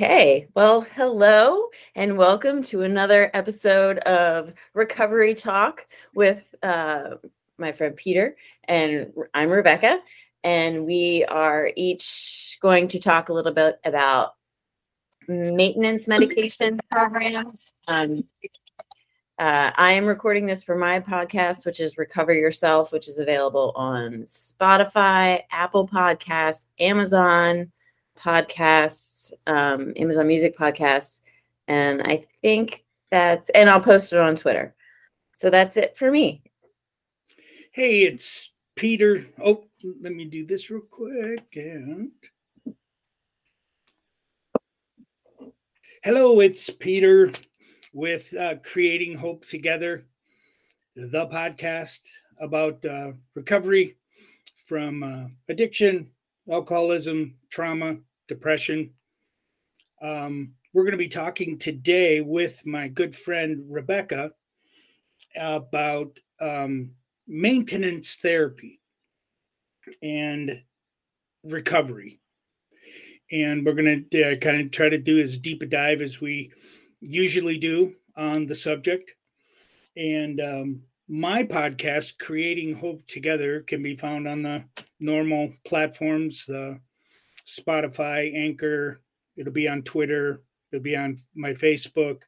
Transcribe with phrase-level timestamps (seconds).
[0.00, 7.16] Okay, well, hello and welcome to another episode of Recovery Talk with uh,
[7.58, 8.34] my friend Peter,
[8.64, 10.00] and I'm Rebecca.
[10.42, 14.36] And we are each going to talk a little bit about
[15.28, 17.74] maintenance medication programs.
[17.86, 18.24] Um,
[19.38, 23.74] uh, I am recording this for my podcast, which is Recover Yourself, which is available
[23.76, 27.70] on Spotify, Apple Podcasts, Amazon
[28.20, 31.20] podcasts, um, Amazon Music podcasts,
[31.68, 34.74] and I think that's and I'll post it on Twitter.
[35.34, 36.42] So that's it for me.
[37.72, 39.26] Hey, it's Peter.
[39.42, 39.64] Oh,
[40.00, 41.46] let me do this real quick.
[41.54, 42.10] And
[46.02, 47.32] hello, it's Peter
[47.92, 50.06] with uh, Creating Hope Together,
[50.94, 52.00] the podcast
[52.40, 53.96] about uh, recovery
[54.66, 56.10] from uh, addiction,
[56.50, 57.98] alcoholism, trauma,
[58.30, 58.90] depression.
[60.00, 64.30] Um, we're going to be talking today with my good friend Rebecca
[65.36, 66.92] about um,
[67.26, 68.80] maintenance therapy
[70.00, 70.62] and
[71.42, 72.20] recovery.
[73.32, 76.20] And we're going to uh, kind of try to do as deep a dive as
[76.20, 76.52] we
[77.00, 79.12] usually do on the subject.
[79.96, 84.64] And um, my podcast, Creating Hope Together, can be found on the
[85.00, 86.78] normal platforms, the
[87.46, 89.00] Spotify, Anchor.
[89.36, 90.42] It'll be on Twitter.
[90.72, 92.22] It'll be on my Facebook.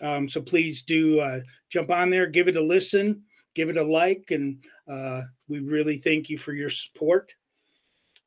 [0.00, 3.22] Um, so please do uh, jump on there, give it a listen,
[3.54, 7.32] give it a like, and uh, we really thank you for your support.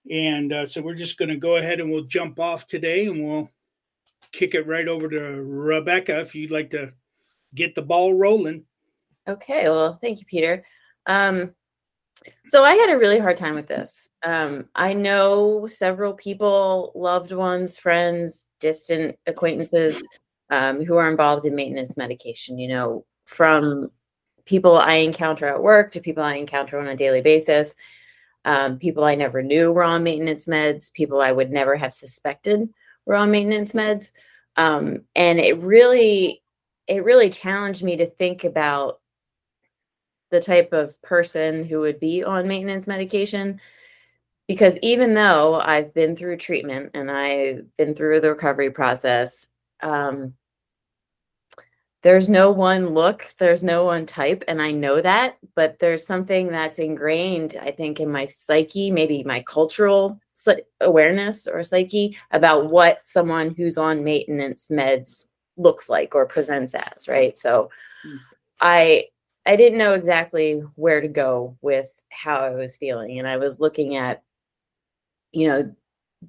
[0.09, 3.25] And uh, so we're just going to go ahead and we'll jump off today and
[3.25, 3.49] we'll
[4.31, 6.93] kick it right over to Rebecca if you'd like to
[7.53, 8.63] get the ball rolling.
[9.27, 10.65] Okay, well, thank you, Peter.
[11.05, 11.53] Um,
[12.47, 14.09] so I had a really hard time with this.
[14.23, 20.01] Um, I know several people, loved ones, friends, distant acquaintances
[20.49, 23.91] um, who are involved in maintenance medication, you know, from
[24.45, 27.75] people I encounter at work to people I encounter on a daily basis,
[28.45, 32.69] um, people I never knew were on maintenance meds, people I would never have suspected
[33.05, 34.09] were on maintenance meds.
[34.55, 36.41] Um, and it really,
[36.87, 39.01] it really challenged me to think about
[40.29, 43.59] the type of person who would be on maintenance medication
[44.47, 49.47] because even though I've been through treatment and I've been through the recovery process,
[49.81, 50.33] um,
[52.01, 56.47] there's no one look, there's no one type, and I know that, but there's something
[56.47, 60.19] that's ingrained, I think, in my psyche, maybe my cultural
[60.79, 65.25] awareness or psyche about what someone who's on maintenance meds
[65.57, 67.37] looks like or presents as, right?
[67.37, 67.71] So
[68.07, 68.19] mm.
[68.61, 69.07] I
[69.47, 73.17] I didn't know exactly where to go with how I was feeling.
[73.17, 74.21] And I was looking at,
[75.31, 75.75] you know,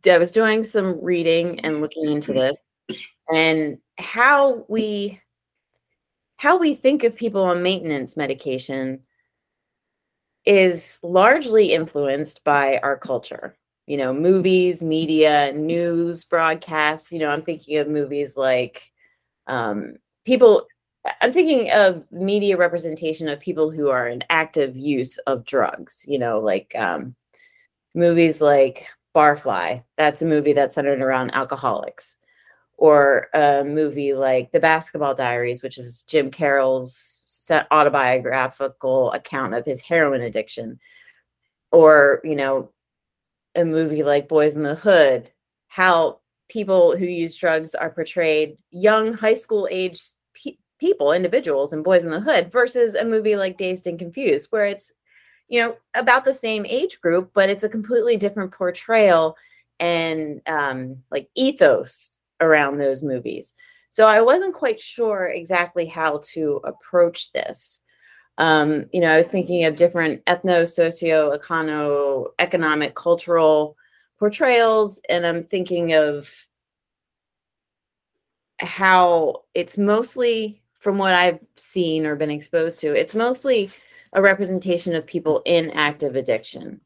[0.09, 2.41] I was doing some reading and looking into mm-hmm.
[2.41, 2.67] this
[3.33, 5.21] and how we
[6.37, 9.01] how we think of people on maintenance medication
[10.45, 13.57] is largely influenced by our culture.
[13.87, 17.11] You know, movies, media, news broadcasts.
[17.11, 18.93] You know, I'm thinking of movies like
[19.49, 20.69] um, people
[21.21, 26.19] I'm thinking of media representation of people who are in active use of drugs, you
[26.19, 27.15] know, like um,
[27.95, 29.83] movies like Barfly.
[29.97, 32.17] That's a movie that's centered around alcoholics.
[32.77, 37.25] Or a movie like The Basketball Diaries, which is Jim Carroll's
[37.73, 40.79] autobiographical account of his heroin addiction.
[41.73, 42.71] Or, you know,
[43.57, 45.31] a movie like Boyz n the Hood,
[45.67, 50.01] how people who use drugs are portrayed young high school age
[50.79, 54.67] people, individuals, and Boyz n the Hood versus a movie like Dazed and Confused, where
[54.67, 54.93] it's,
[55.49, 59.37] you know, about the same age group, but it's a completely different portrayal
[59.81, 63.55] and um, like ethos around those movies.
[63.91, 67.81] So I wasn't quite sure exactly how to approach this.
[68.37, 73.77] Um, you know, I was thinking of different ethno, socio, econo, economic, cultural
[74.19, 76.47] portrayals, and I'm thinking of
[78.61, 83.71] how it's mostly from what I've seen or been exposed to, it's mostly
[84.13, 86.81] a representation of people in active addiction.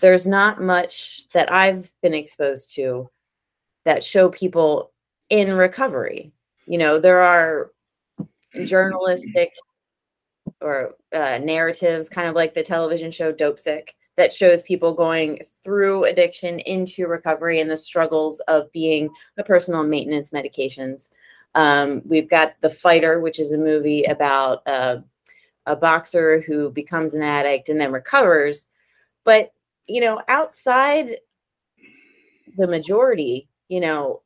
[0.00, 3.08] There's not much that I've been exposed to
[3.84, 4.92] that show people
[5.30, 6.32] in recovery.
[6.66, 7.70] You know, there are
[8.64, 9.52] journalistic
[10.60, 16.04] or uh, narratives, kind of like the television show Dopesick, that shows people going through
[16.04, 21.10] addiction into recovery and the struggles of being a person on maintenance medications.
[21.56, 25.02] Um, we've got The Fighter, which is a movie about a
[25.80, 28.66] boxer who becomes an addict and then recovers.
[29.24, 29.52] But,
[29.88, 31.16] you know, outside
[32.56, 34.22] the majority, you know,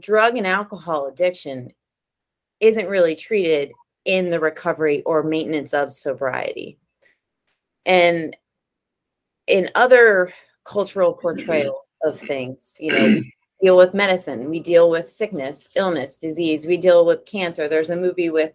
[0.00, 1.72] drug and alcohol addiction
[2.60, 3.70] isn't really treated
[4.04, 6.78] in the recovery or maintenance of sobriety.
[7.86, 8.34] And
[9.46, 10.32] in other
[10.64, 13.20] cultural portrayals of things, you know,
[13.62, 17.68] deal with medicine, we deal with sickness, illness, disease, we deal with cancer.
[17.68, 18.52] There's a movie with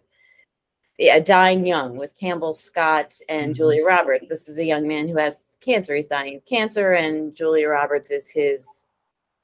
[0.98, 3.54] a Dying Young with Campbell Scott and mm-hmm.
[3.54, 4.26] Julia Roberts.
[4.28, 5.94] This is a young man who has cancer.
[5.94, 8.84] He's dying of cancer, and Julia Roberts is his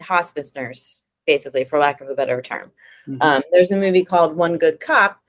[0.01, 2.71] hospice nurse, basically, for lack of a better term.
[3.09, 3.21] Mm-hmm.
[3.21, 5.21] Um, there's a movie called One Good Cop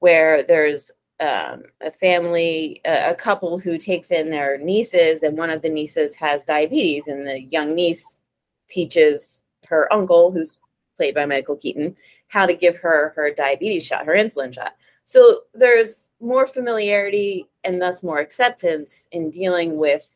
[0.00, 0.90] where there's
[1.20, 5.68] um, a family, a, a couple who takes in their nieces, and one of the
[5.68, 8.20] nieces has diabetes, and the young niece
[8.68, 10.58] teaches her uncle, who's
[10.96, 11.96] played by Michael Keaton,
[12.28, 14.74] how to give her her diabetes shot, her insulin shot.
[15.04, 20.06] So there's more familiarity and thus more acceptance in dealing with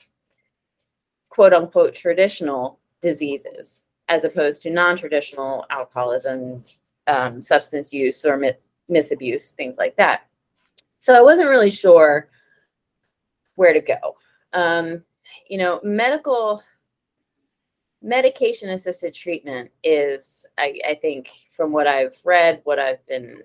[1.30, 6.62] quote unquote traditional diseases as opposed to non traditional alcoholism,
[7.06, 8.52] um, substance use, or mi-
[8.90, 10.26] misabuse, things like that.
[10.98, 12.28] So I wasn't really sure
[13.54, 14.16] where to go.
[14.52, 15.02] Um,
[15.48, 16.62] you know, medical
[18.02, 23.42] medication assisted treatment is, I, I think, from what I've read, what I've been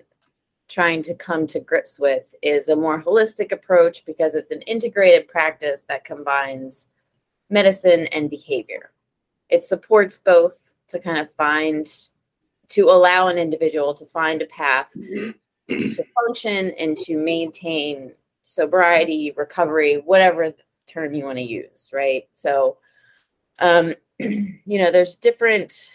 [0.68, 5.28] trying to come to grips with is a more holistic approach because it's an integrated
[5.28, 6.88] practice that combines
[7.48, 8.90] medicine and behavior.
[9.48, 11.86] It supports both to kind of find,
[12.68, 15.30] to allow an individual to find a path mm-hmm.
[15.90, 18.12] to function and to maintain
[18.42, 20.52] sobriety, recovery, whatever
[20.86, 22.24] term you want to use, right?
[22.34, 22.78] So,
[23.58, 25.90] um, you know, there's different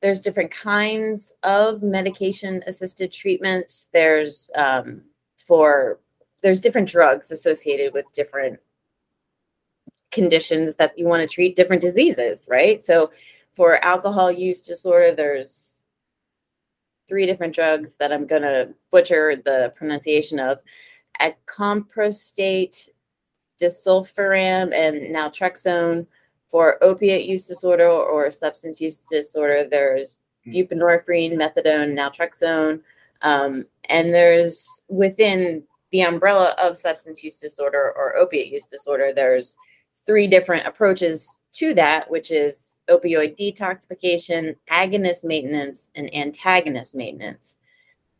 [0.00, 3.88] there's different kinds of medication assisted treatments.
[3.92, 5.02] There's um,
[5.36, 6.00] for
[6.42, 8.58] there's different drugs associated with different
[10.10, 12.84] conditions that you want to treat different diseases right?
[12.84, 13.10] So
[13.54, 15.82] for alcohol use disorder there's
[17.08, 20.58] three different drugs that i'm going to butcher the pronunciation of.
[21.20, 22.88] Acamprostate
[23.60, 26.06] disulfiram and naltrexone
[26.52, 30.52] for opiate use disorder or substance use disorder, there's hmm.
[30.52, 32.80] buprenorphine, methadone, naltrexone,
[33.22, 39.56] um, and there's within the umbrella of substance use disorder or opiate use disorder, there's
[40.06, 47.58] three different approaches to that, which is opioid detoxification, agonist maintenance, and antagonist maintenance.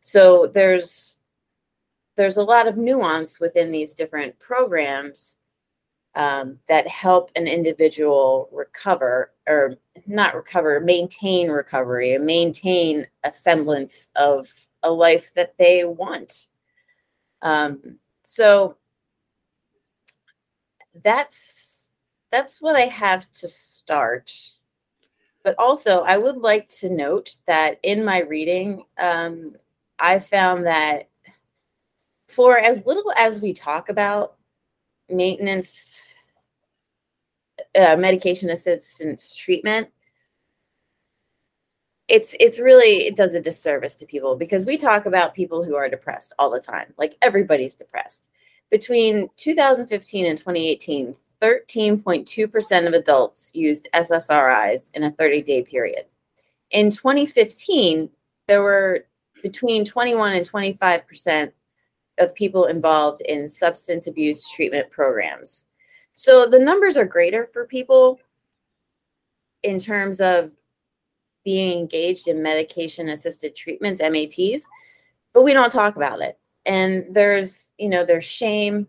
[0.01, 1.17] So there's
[2.15, 5.37] there's a lot of nuance within these different programs
[6.15, 9.75] um, that help an individual recover or
[10.05, 16.47] not recover, maintain recovery and maintain a semblance of a life that they want.
[17.41, 18.77] Um, so
[21.03, 21.89] that's
[22.31, 24.31] that's what I have to start.
[25.43, 29.55] But also, I would like to note that in my reading, um,
[29.99, 31.09] I found that
[32.27, 34.37] for as little as we talk about
[35.13, 36.03] maintenance
[37.75, 39.89] uh, medication assistance treatment
[42.07, 45.75] it's it's really it does a disservice to people because we talk about people who
[45.75, 46.93] are depressed all the time.
[46.97, 48.27] Like everybody's depressed.
[48.69, 56.05] Between 2015 and 2018 13.2% of adults used ssris in a 30-day period.
[56.71, 58.09] In 2015
[58.47, 59.05] there were
[59.41, 61.51] between 21 and 25%
[62.19, 65.65] of people involved in substance abuse treatment programs.
[66.15, 68.19] So the numbers are greater for people
[69.63, 70.51] in terms of
[71.43, 74.65] being engaged in medication assisted treatments, MATs,
[75.33, 76.37] but we don't talk about it.
[76.65, 78.87] And there's, you know, there's shame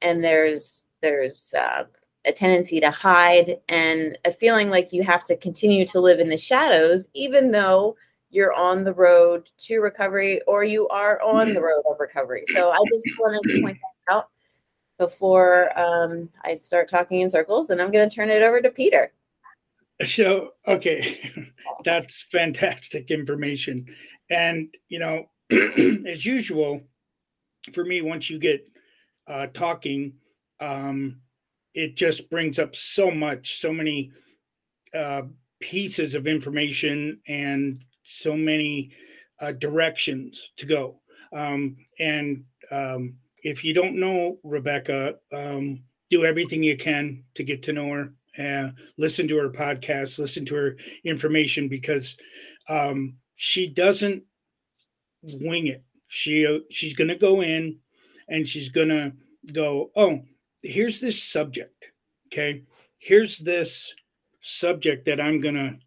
[0.00, 1.84] and there's there's uh,
[2.24, 6.28] a tendency to hide and a feeling like you have to continue to live in
[6.28, 7.96] the shadows, even though
[8.32, 11.64] you're on the road to recovery or you are on the mm-hmm.
[11.64, 12.42] road of recovery.
[12.52, 14.28] So I just wanted to point that out
[14.98, 18.70] before um, I start talking in circles, and I'm going to turn it over to
[18.70, 19.12] Peter.
[20.02, 21.20] So, okay,
[21.84, 23.86] that's fantastic information.
[24.30, 25.28] And, you know,
[26.06, 26.80] as usual,
[27.72, 28.68] for me, once you get
[29.26, 30.14] uh, talking,
[30.60, 31.20] um,
[31.74, 34.10] it just brings up so much, so many
[34.94, 35.22] uh,
[35.60, 38.90] pieces of information and so many
[39.40, 41.00] uh, directions to go.
[41.32, 47.62] Um, and um, if you don't know Rebecca, um, do everything you can to get
[47.62, 48.14] to know her.
[48.38, 52.16] Uh, listen to her podcast, listen to her information because
[52.68, 54.22] um, she doesn't
[55.22, 55.82] wing it.
[56.08, 57.78] She uh, she's going to go in
[58.28, 59.12] and she's going to
[59.52, 60.22] go, oh,
[60.62, 61.92] here's this subject.
[62.28, 62.62] Okay,
[62.98, 63.94] here's this
[64.40, 65.78] subject that I'm gonna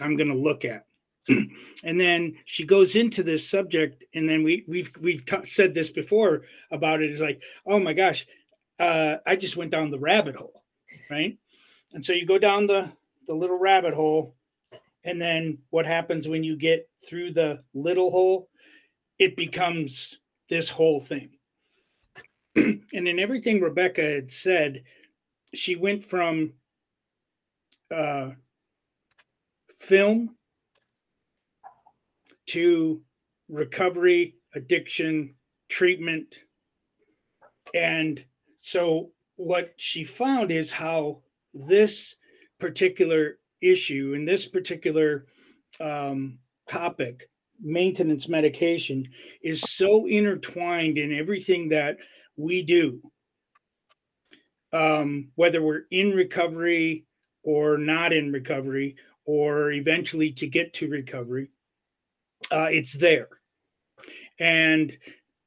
[0.00, 0.86] I'm gonna look at
[1.84, 5.90] and then she goes into this subject and then we we've we've t- said this
[5.90, 8.26] before about it is like oh my gosh
[8.78, 10.60] uh, i just went down the rabbit hole
[11.10, 11.36] right?
[11.92, 12.90] And so you go down the
[13.26, 14.34] the little rabbit hole
[15.04, 18.48] and then what happens when you get through the little hole?
[19.18, 20.18] It becomes
[20.48, 21.30] this whole thing.
[22.56, 24.82] And in everything rebecca had said
[25.54, 26.52] she went from
[27.94, 28.30] uh,
[29.78, 30.36] film
[32.50, 33.00] to
[33.48, 35.34] recovery, addiction,
[35.68, 36.40] treatment.
[37.74, 38.24] And
[38.56, 41.22] so, what she found is how
[41.54, 42.16] this
[42.58, 45.26] particular issue and this particular
[45.80, 46.38] um,
[46.68, 47.30] topic,
[47.60, 49.08] maintenance medication,
[49.42, 51.98] is so intertwined in everything that
[52.36, 53.00] we do.
[54.72, 57.06] Um, whether we're in recovery
[57.42, 61.48] or not in recovery, or eventually to get to recovery,
[62.50, 63.28] uh, it's there.
[64.38, 64.96] And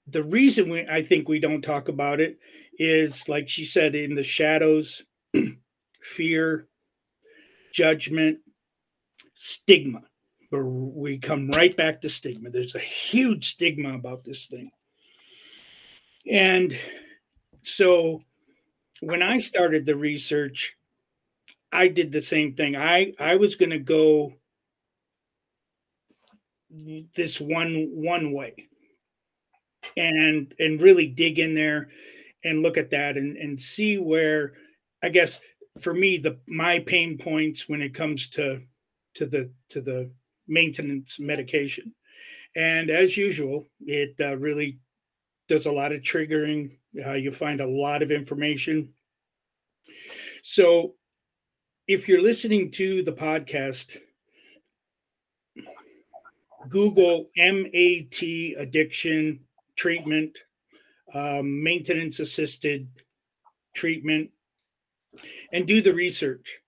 [0.07, 2.37] the reason we, I think we don't talk about it
[2.77, 5.01] is, like she said, in the shadows,
[6.01, 6.67] fear,
[7.73, 8.39] judgment,
[9.33, 10.01] stigma.
[10.51, 12.51] But we come right back to stigma.
[12.51, 14.69] There's a huge stigma about this thing.
[16.29, 16.77] And
[17.63, 18.21] so
[19.01, 20.75] when I started the research,
[21.71, 22.75] I did the same thing.
[22.75, 24.33] I I was going to go
[27.15, 28.53] this one one way.
[29.97, 31.89] And and really dig in there
[32.43, 34.53] and look at that and and see where
[35.01, 35.39] i guess
[35.79, 38.61] for me the my pain points when it comes to
[39.15, 40.11] to the to the
[40.47, 41.93] maintenance medication.
[42.55, 44.79] And as usual it uh, really
[45.47, 46.77] does a lot of triggering.
[47.05, 48.93] Uh, you find a lot of information.
[50.43, 50.95] So
[51.87, 53.97] if you're listening to the podcast
[56.69, 58.21] Google MAT
[58.57, 59.39] addiction
[59.75, 60.37] treatment,
[61.13, 62.87] um, maintenance assisted
[63.73, 64.29] treatment,
[65.51, 66.59] and do the research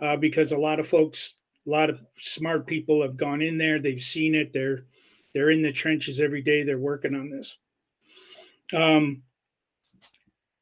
[0.00, 3.78] uh, because a lot of folks, a lot of smart people have gone in there.
[3.78, 4.52] They've seen it.
[4.52, 4.84] They're
[5.32, 6.62] they're in the trenches every day.
[6.62, 7.56] They're working on this.
[8.72, 9.22] Um,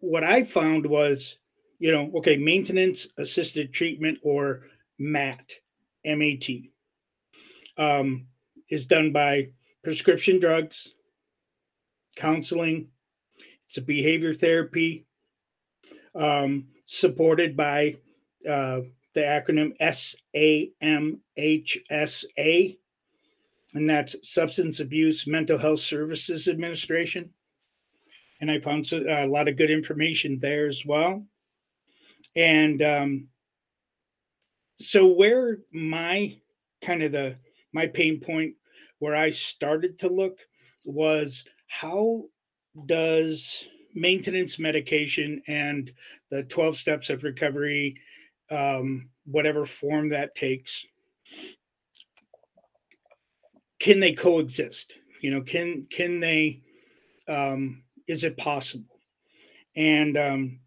[0.01, 1.39] what I found was,
[1.79, 4.63] you know, okay, maintenance assisted treatment or
[4.99, 5.53] MAT,
[6.05, 6.49] MAT.
[7.77, 8.27] Um,
[8.73, 9.49] is done by
[9.85, 10.95] prescription drugs,
[12.17, 12.89] counseling,
[13.67, 15.05] it's a behavior therapy
[16.15, 17.97] um, supported by
[18.49, 18.81] uh,
[19.13, 19.77] the acronym
[20.35, 21.19] SAMHSA,
[23.75, 27.29] and that's Substance Abuse Mental Health Services Administration.
[28.41, 31.27] And I found a lot of good information there as well.
[32.35, 33.29] And um,
[34.81, 36.39] so, where my
[36.81, 37.37] kind of the
[37.73, 38.55] my pain point
[39.03, 40.39] where I started to look
[40.85, 42.23] was how
[42.87, 43.67] does
[43.97, 45.91] maintenance medication and
[46.31, 47.97] the 12 steps of recovery,
[48.49, 50.87] um, whatever form that takes,
[53.81, 54.99] can they coexist?
[55.21, 56.61] You know, can can they?
[57.27, 59.01] Um, is it possible?
[59.75, 60.61] And um,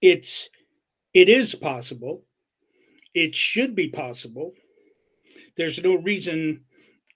[0.00, 0.48] it's
[1.14, 2.22] it is possible.
[3.12, 4.52] It should be possible
[5.58, 6.64] there's no reason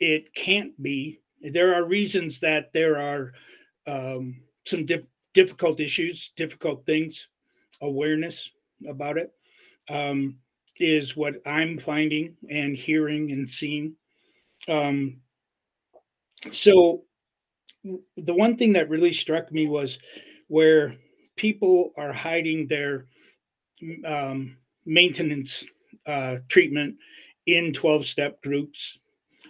[0.00, 1.20] it can't be.
[1.42, 3.34] There are reasons that there are
[3.86, 7.28] um, some dif- difficult issues, difficult things,
[7.82, 8.50] awareness
[8.88, 9.32] about it
[9.90, 10.38] um,
[10.78, 13.96] is what I'm finding and hearing and seeing.
[14.68, 15.20] Um,
[16.50, 17.04] so,
[18.16, 19.98] the one thing that really struck me was
[20.48, 20.96] where
[21.36, 23.06] people are hiding their
[24.04, 25.64] um, maintenance
[26.06, 26.96] uh, treatment
[27.46, 28.98] in 12 step groups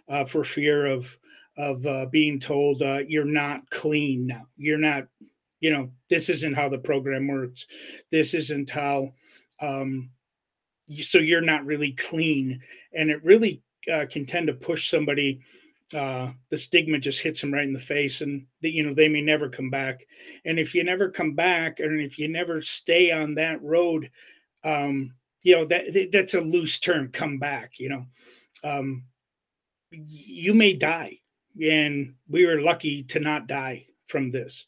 [0.08, 1.16] uh, for fear of
[1.58, 4.46] of uh, being told uh, you're not clean now.
[4.56, 5.06] You're not
[5.60, 7.66] you know this isn't how the program works.
[8.10, 9.12] This isn't how
[9.60, 10.10] um,
[11.00, 12.60] so you're not really clean.
[12.94, 15.40] And it really uh, can tend to push somebody
[15.94, 19.08] uh, the stigma just hits them right in the face and the, you know they
[19.08, 20.06] may never come back.
[20.44, 24.10] And if you never come back and if you never stay on that road
[24.64, 28.04] um, you know that that's a loose term come back you know?
[28.64, 29.04] Um,
[29.90, 31.18] you may die
[31.60, 34.66] and we were lucky to not die from this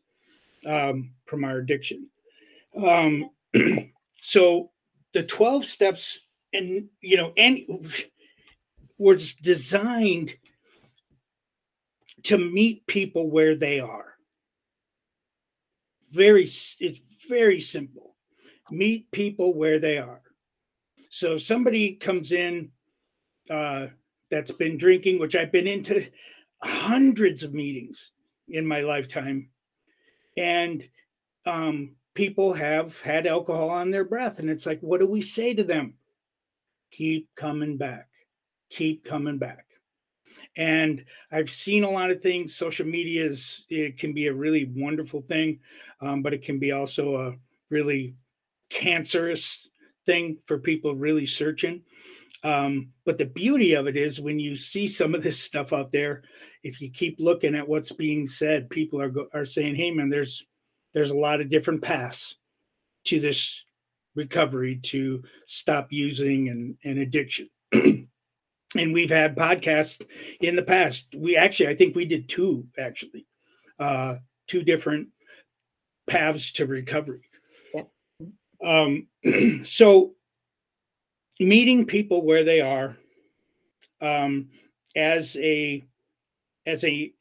[0.67, 2.09] um, from our addiction.
[2.77, 3.31] Um,
[4.21, 4.71] so
[5.13, 6.19] the 12 steps
[6.53, 7.61] and you know and
[8.99, 10.35] was designed
[12.25, 14.15] to meet people where they are.
[16.11, 18.15] Very it's very simple.
[18.71, 20.23] Meet people where they are
[21.15, 22.73] so somebody comes in
[23.49, 23.87] uh,
[24.33, 26.05] that's been drinking, which I've been into
[26.61, 28.11] hundreds of meetings
[28.49, 29.49] in my lifetime,
[30.37, 30.85] and
[31.47, 35.55] um, people have had alcohol on their breath, and it's like, what do we say
[35.55, 35.95] to them?
[36.91, 38.09] Keep coming back,
[38.69, 39.67] keep coming back.
[40.57, 42.57] And I've seen a lot of things.
[42.57, 45.61] Social media is it can be a really wonderful thing,
[46.01, 47.37] um, but it can be also a
[47.71, 48.17] really
[48.69, 49.69] cancerous
[50.07, 51.83] thing for people really searching.
[52.43, 55.91] Um, but the beauty of it is when you see some of this stuff out
[55.93, 56.23] there,
[56.63, 60.45] if you keep looking at what's being said, people are are saying, "Hey, man, there's
[60.93, 62.35] there's a lot of different paths
[63.05, 63.65] to this
[64.15, 70.05] recovery to stop using and, and addiction." and we've had podcasts
[70.41, 71.07] in the past.
[71.17, 73.27] We actually, I think we did two actually,
[73.79, 74.17] uh,
[74.49, 75.09] two different
[76.07, 77.23] paths to recovery.
[78.65, 79.09] Um,
[79.65, 80.15] so
[81.39, 82.97] meeting people where they are
[84.01, 84.49] um,
[84.97, 85.83] as a
[86.67, 87.13] as a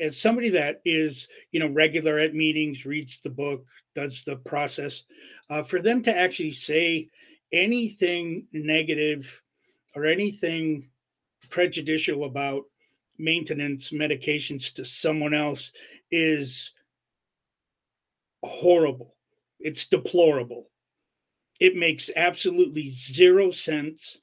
[0.00, 3.64] as somebody that is you know regular at meetings reads the book
[3.94, 5.04] does the process
[5.48, 7.08] uh, for them to actually say
[7.52, 9.40] anything negative
[9.94, 10.86] or anything
[11.48, 12.64] prejudicial about
[13.18, 15.72] maintenance medications to someone else
[16.10, 16.72] is
[18.42, 19.15] horrible
[19.60, 20.66] it's deplorable
[21.60, 24.18] it makes absolutely zero sense.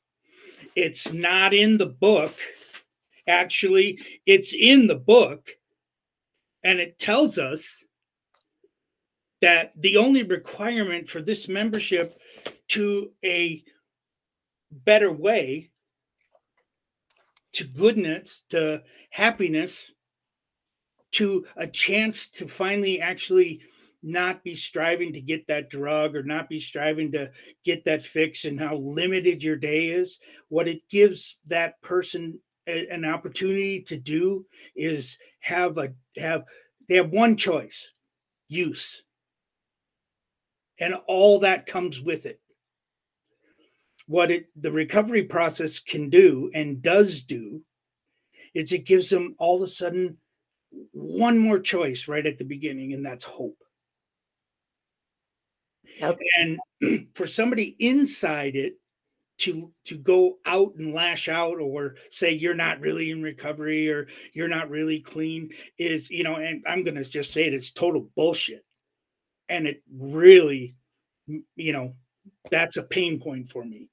[0.76, 2.36] It's not in the book.
[3.28, 5.52] Actually, it's in the book.
[6.64, 7.86] And it tells us
[9.42, 12.18] that the only requirement for this membership
[12.70, 13.64] to a
[14.72, 15.70] better way,
[17.54, 19.92] to goodness, to happiness,
[21.12, 23.62] to a chance to finally actually
[24.04, 27.32] not be striving to get that drug or not be striving to
[27.64, 30.20] get that fix and how limited your day is.
[30.50, 36.44] What it gives that person a, an opportunity to do is have a have
[36.88, 37.90] they have one choice
[38.50, 39.04] use.
[40.80, 42.42] And all that comes with it.
[44.08, 47.62] What it the recovery process can do and does do
[48.54, 50.18] is it gives them all of a sudden
[50.92, 53.58] one more choice right at the beginning and that's hope
[56.00, 56.20] Yep.
[56.40, 56.60] And
[57.16, 58.76] for somebody inside it
[59.40, 64.08] to to go out and lash out or say you're not really in recovery or
[64.34, 67.72] you're not really clean is you know and i'm going to just say it it's
[67.72, 68.64] total bullshit
[69.50, 70.76] and it really
[71.56, 71.94] you know
[72.52, 73.90] that's a pain point for me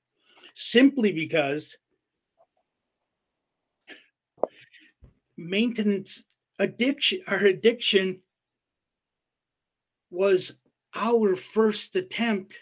[0.54, 1.74] simply because
[5.38, 6.24] maintenance
[6.58, 8.20] addiction our addiction
[10.10, 10.52] was
[10.94, 12.58] our first attempt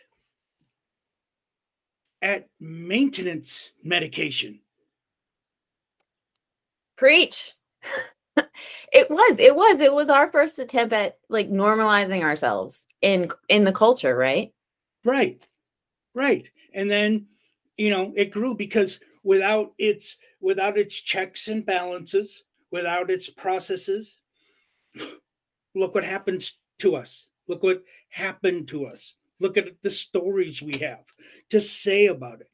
[2.22, 4.60] at maintenance medication.
[6.96, 7.52] Preach.
[8.92, 13.64] it was it was it was our first attempt at like normalizing ourselves in in
[13.64, 14.52] the culture right
[15.04, 15.46] right
[16.14, 17.26] right and then
[17.76, 24.16] you know it grew because without its without its checks and balances without its processes
[25.74, 29.14] look what happens to us Look what happened to us.
[29.40, 31.04] Look at the stories we have
[31.50, 32.50] to say about it.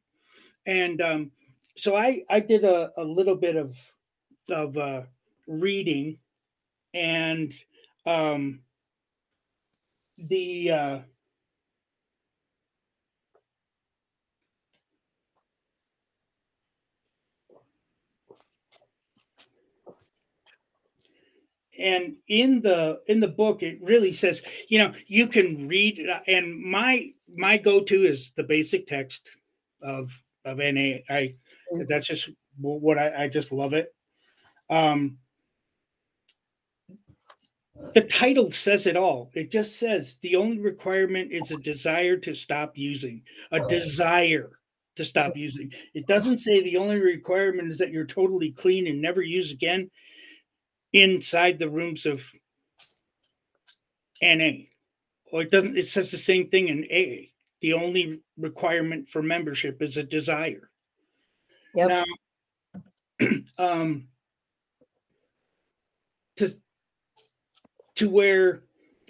[0.66, 1.30] And um,
[1.76, 3.76] so I, I did a, a little bit of,
[4.48, 5.02] of uh,
[5.46, 6.18] reading
[6.92, 7.52] and
[8.06, 8.60] um,
[10.16, 10.98] the uh,
[21.78, 26.20] and in the in the book it really says you know you can read uh,
[26.26, 29.30] and my my go-to is the basic text
[29.82, 30.10] of
[30.44, 31.32] of na i.
[31.72, 31.88] Mm.
[31.88, 33.94] that's just what i, I just love it.
[34.70, 35.18] Um
[37.92, 39.30] the title says it all.
[39.34, 44.58] It just says the only requirement is a desire to stop using a desire
[44.96, 45.72] to stop using.
[45.92, 49.90] It doesn't say the only requirement is that you're totally clean and never use again
[50.94, 52.32] inside the rooms of
[54.22, 54.52] NA.
[55.30, 57.26] Or it doesn't, it says the same thing in AA.
[57.60, 60.70] The only requirement for membership is a desire.
[61.74, 61.88] Yep.
[61.88, 62.04] Now,
[63.58, 64.08] um,
[66.36, 66.50] to
[67.96, 68.62] to where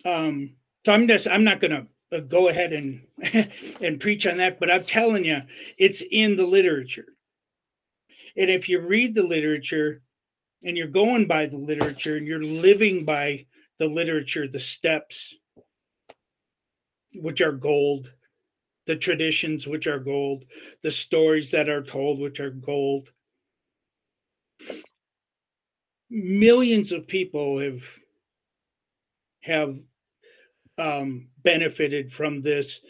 [0.05, 3.03] um, so I'm just I'm not gonna uh, go ahead and
[3.81, 5.43] and preach on that, but I'm telling you,
[5.79, 7.17] it's in the literature.
[8.37, 10.03] And if you read the literature,
[10.63, 13.47] and you're going by the literature and you're living by
[13.79, 15.35] the literature, the steps,
[17.17, 18.13] which are gold,
[18.87, 20.45] the traditions, which are gold,
[20.83, 23.13] the stories that are told, which are gold.
[26.11, 27.85] Millions of people have
[29.41, 29.79] have
[30.79, 32.81] um, benefited from this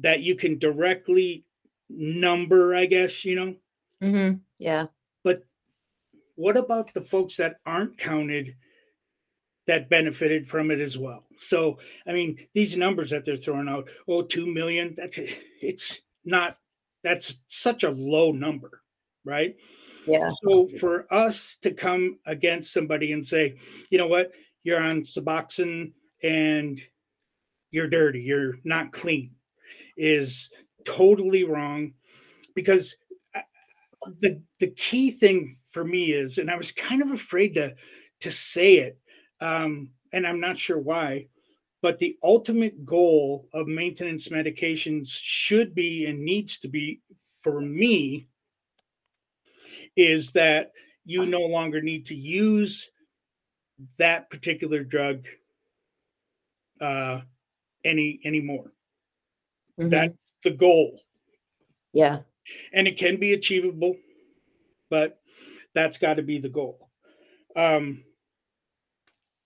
[0.00, 1.44] that you can directly
[1.88, 3.54] number, I guess, you know?
[4.02, 4.38] Mm-hmm.
[4.58, 4.86] Yeah.
[6.36, 8.54] What about the folks that aren't counted
[9.66, 11.24] that benefited from it as well?
[11.38, 15.18] So, I mean, these numbers that they're throwing out, oh, 2 million, that's
[15.60, 16.58] it's not,
[17.04, 18.82] that's such a low number,
[19.24, 19.54] right?
[20.06, 20.30] Yeah.
[20.42, 23.56] So for us to come against somebody and say,
[23.90, 24.32] you know what,
[24.64, 25.92] you're on Suboxone
[26.22, 26.80] and
[27.70, 29.32] you're dirty, you're not clean,
[29.96, 30.50] is
[30.84, 31.92] totally wrong
[32.54, 32.96] because
[33.34, 33.40] uh,
[34.20, 37.74] the the key thing for me is and i was kind of afraid to
[38.20, 38.98] to say it
[39.40, 41.26] um and i'm not sure why
[41.80, 47.00] but the ultimate goal of maintenance medications should be and needs to be
[47.42, 48.28] for me
[49.96, 50.70] is that
[51.04, 52.88] you no longer need to use
[53.98, 55.26] that particular drug
[56.80, 57.20] uh
[57.84, 58.72] any anymore.
[59.80, 59.88] Mm-hmm.
[59.88, 61.00] that's the goal.
[61.92, 62.18] Yeah.
[62.72, 63.96] And it can be achievable
[64.92, 65.21] but
[65.74, 66.90] that's got to be the goal.
[67.56, 68.04] Um,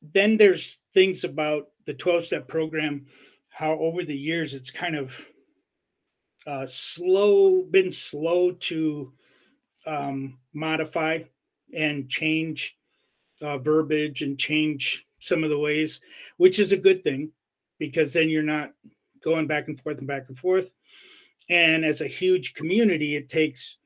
[0.03, 3.07] then there's things about the 12 step program
[3.49, 5.27] how over the years it's kind of
[6.47, 9.13] uh, slow been slow to
[9.87, 11.21] um, modify
[11.75, 12.77] and change
[13.41, 16.01] uh, verbiage and change some of the ways
[16.37, 17.31] which is a good thing
[17.79, 18.73] because then you're not
[19.23, 20.73] going back and forth and back and forth.
[21.51, 23.79] And as a huge community it takes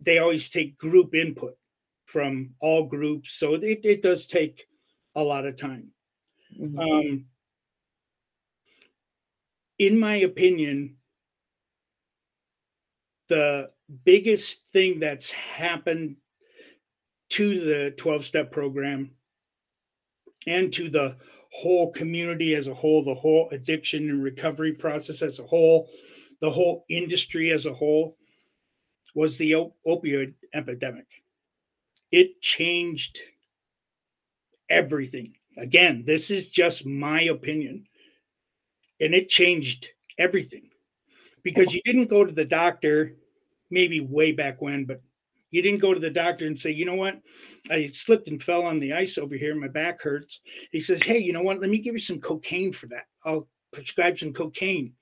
[0.00, 1.56] they always take group input
[2.12, 4.66] from all groups so it, it does take
[5.14, 5.88] a lot of time
[6.60, 6.78] mm-hmm.
[6.78, 7.24] um,
[9.78, 10.94] in my opinion
[13.28, 13.70] the
[14.04, 16.16] biggest thing that's happened
[17.30, 19.10] to the 12 step program
[20.46, 21.16] and to the
[21.50, 25.88] whole community as a whole the whole addiction and recovery process as a whole
[26.42, 28.18] the whole industry as a whole
[29.14, 31.06] was the op- opioid epidemic.
[32.12, 33.18] It changed
[34.68, 35.34] everything.
[35.56, 37.86] Again, this is just my opinion.
[39.00, 40.70] And it changed everything
[41.42, 43.16] because you didn't go to the doctor,
[43.70, 45.02] maybe way back when, but
[45.50, 47.20] you didn't go to the doctor and say, you know what,
[47.70, 49.54] I slipped and fell on the ice over here.
[49.54, 50.40] My back hurts.
[50.70, 53.06] He says, hey, you know what, let me give you some cocaine for that.
[53.24, 54.92] I'll prescribe some cocaine.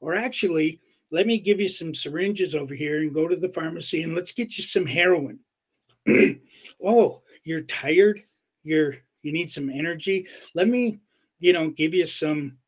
[0.00, 4.02] Or actually, let me give you some syringes over here and go to the pharmacy
[4.02, 5.38] and let's get you some heroin.
[6.84, 8.22] oh, you're tired?
[8.62, 10.26] You're you need some energy?
[10.54, 10.98] Let me,
[11.38, 12.58] you know, give you some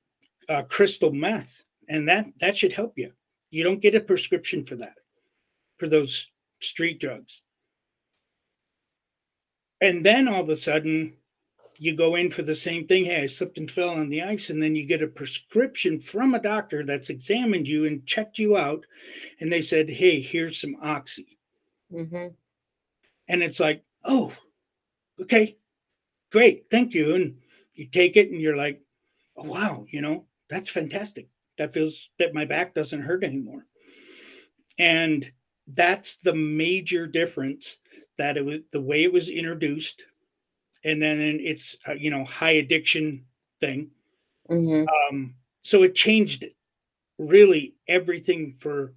[0.49, 3.13] uh, crystal meth and that that should help you.
[3.51, 4.95] You don't get a prescription for that
[5.79, 6.29] for those
[6.61, 7.43] street drugs.
[9.81, 11.15] And then all of a sudden
[11.79, 13.05] you go in for the same thing.
[13.05, 14.51] Hey, I slipped and fell on the ice.
[14.51, 18.57] And then you get a prescription from a doctor that's examined you and checked you
[18.57, 18.85] out.
[19.41, 21.39] And they said, Hey, here's some Oxy.
[21.93, 22.29] Mm-hmm.
[23.29, 24.33] And it's like, Oh,
[25.21, 25.57] okay,
[26.31, 26.67] great.
[26.71, 27.15] Thank you.
[27.15, 27.37] And
[27.75, 28.83] you take it and you're like,
[29.37, 31.29] oh, wow, you know, that's fantastic.
[31.57, 33.65] That feels that my back doesn't hurt anymore.
[34.79, 35.31] And
[35.69, 37.79] that's the major difference
[38.19, 40.05] that it was the way it was introduced
[40.85, 43.25] and then it's uh, you know high addiction
[43.61, 43.91] thing.
[44.51, 44.85] Mm-hmm.
[44.89, 46.45] Um, so it changed
[47.19, 48.93] really everything for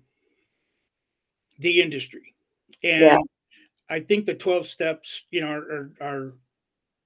[1.60, 2.36] the industry,
[2.84, 3.18] and yeah.
[3.90, 6.34] I think the twelve steps, you know, are, are, are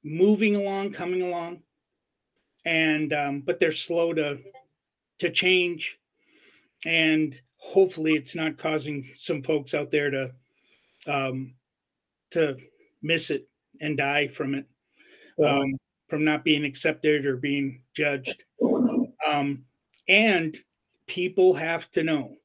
[0.04, 1.62] moving along, coming along,
[2.66, 4.40] and um, but they're slow to
[5.20, 6.00] to change,
[6.86, 10.32] and hopefully it's not causing some folks out there to
[11.08, 11.54] um,
[12.32, 12.58] to
[13.02, 13.48] miss it
[13.80, 14.66] and die from it,
[15.44, 15.76] um,
[16.08, 18.44] from not being accepted or being judged.
[19.28, 19.64] Um,
[20.08, 20.58] and
[21.08, 22.36] people have to know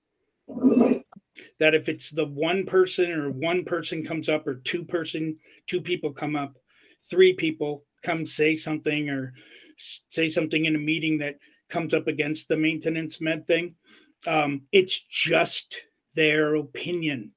[1.59, 5.81] that if it's the one person or one person comes up or two person, two
[5.81, 6.57] people come up,
[7.09, 9.33] three people come say something or
[9.77, 11.37] say something in a meeting that
[11.69, 13.75] comes up against the maintenance med thing,
[14.27, 15.83] um, it's just
[16.15, 17.33] their opinion.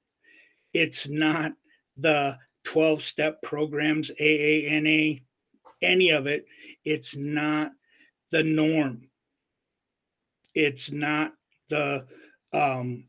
[0.74, 1.54] It's not
[1.98, 5.22] the 12 step programs, AANA,
[5.82, 6.46] any of it.
[6.86, 7.72] It's not
[8.32, 9.10] the norm.
[10.54, 11.34] It's not
[11.70, 12.06] the
[12.54, 13.06] um,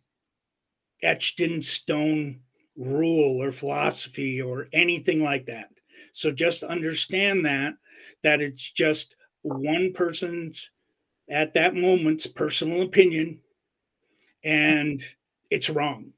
[1.03, 2.41] etched in stone
[2.77, 5.71] rule or philosophy or anything like that.
[6.13, 7.75] So just understand that
[8.23, 10.71] that it's just one person's
[11.29, 13.41] at that moment's personal opinion
[14.45, 15.03] and
[15.51, 16.13] it's wrong.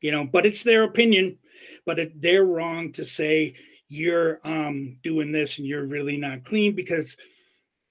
[0.00, 1.38] You know, but it's their opinion,
[1.86, 3.54] but it, they're wrong to say
[3.88, 7.16] you're um, doing this and you're really not clean because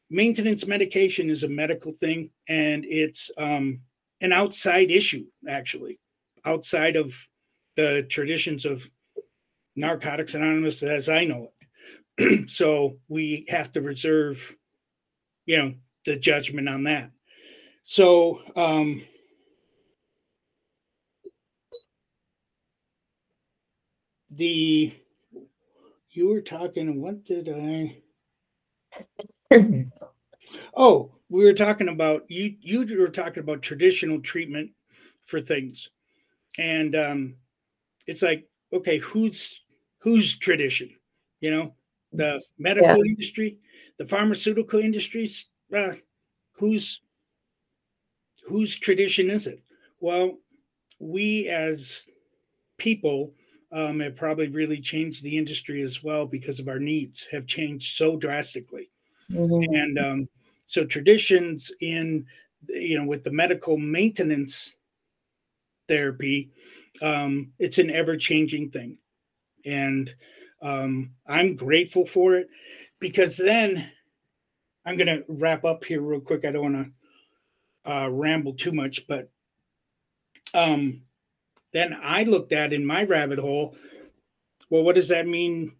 [0.09, 3.79] maintenance medication is a medical thing and it's um,
[4.21, 5.99] an outside issue actually
[6.45, 7.15] outside of
[7.75, 8.89] the traditions of
[9.75, 11.51] narcotics anonymous as i know
[12.17, 12.49] it.
[12.49, 14.55] So we have to reserve
[15.45, 15.73] you know
[16.05, 17.11] the judgment on that.
[17.83, 19.03] So um
[24.29, 24.93] the
[26.11, 27.97] you were talking what did i?
[30.75, 34.71] Oh we were talking about you you were talking about traditional treatment
[35.25, 35.89] for things
[36.57, 37.35] and um
[38.07, 39.61] it's like okay who's
[39.99, 40.89] who's tradition
[41.41, 41.73] you know
[42.13, 43.11] the medical yeah.
[43.11, 43.57] industry
[43.97, 45.93] the pharmaceutical industries uh,
[46.53, 47.01] whose
[48.47, 49.61] whose tradition is it
[49.99, 50.37] well
[50.99, 52.05] we as
[52.77, 53.33] people
[53.71, 57.97] um, have probably really changed the industry as well because of our needs have changed
[57.97, 58.89] so drastically
[59.31, 59.73] mm-hmm.
[59.73, 60.29] and um,
[60.65, 62.25] so traditions in
[62.69, 64.75] you know with the medical maintenance
[65.87, 66.51] therapy
[67.01, 68.97] um, it's an ever-changing thing
[69.65, 70.13] and
[70.61, 72.47] um, i'm grateful for it
[72.99, 73.89] because then
[74.85, 76.93] i'm going to wrap up here real quick i don't want
[77.85, 79.29] to uh, ramble too much but
[80.55, 81.01] um,
[81.73, 83.75] then I looked at in my rabbit hole,
[84.69, 85.73] well, what does that mean?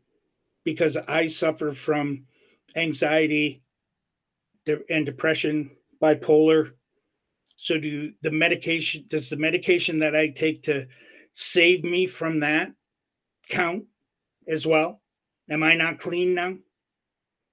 [0.65, 2.25] Because I suffer from
[2.75, 3.63] anxiety
[4.89, 6.73] and depression, bipolar.
[7.55, 10.87] So do the medication, does the medication that I take to
[11.35, 12.71] save me from that
[13.49, 13.85] count
[14.47, 15.01] as well?
[15.49, 16.57] Am I not clean now?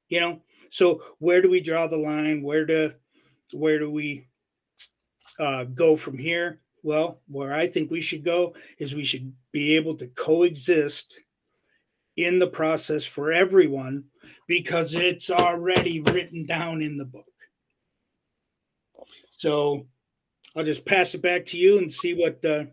[0.09, 2.43] You know, so where do we draw the line?
[2.43, 2.93] Where do
[3.53, 4.27] where do we
[5.39, 6.61] uh, go from here?
[6.83, 11.21] Well, where I think we should go is we should be able to coexist
[12.17, 14.05] in the process for everyone
[14.49, 17.27] because it's already written down in the book.
[19.39, 19.87] So
[20.55, 22.67] I'll just pass it back to you and see what uh,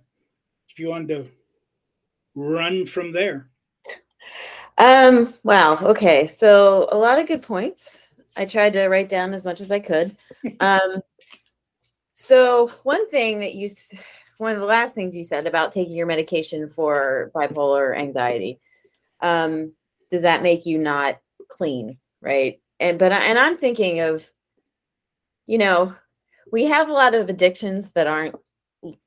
[0.70, 1.28] if you want to
[2.36, 3.50] run from there.
[4.78, 5.78] Um, wow.
[5.78, 6.28] Okay.
[6.28, 8.02] So a lot of good points.
[8.36, 10.15] I tried to write down as much as I could.
[10.62, 11.02] Um,
[12.13, 13.70] so one thing that you,
[14.38, 18.60] one of the last things you said about taking your medication for bipolar anxiety,
[19.22, 19.74] um,
[20.12, 22.62] does that make you not clean, right?
[22.80, 24.30] And but I, and I'm thinking of,
[25.46, 25.96] you know,
[26.52, 28.36] we have a lot of addictions that aren't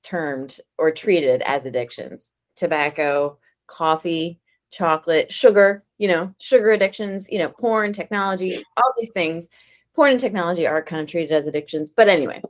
[0.02, 5.85] termed or treated as addictions: tobacco, coffee, chocolate, sugar.
[5.98, 7.28] You know, sugar addictions.
[7.31, 9.48] You know, porn, technology, all these things.
[9.94, 12.40] Porn and technology are kind of treated as addictions, but anyway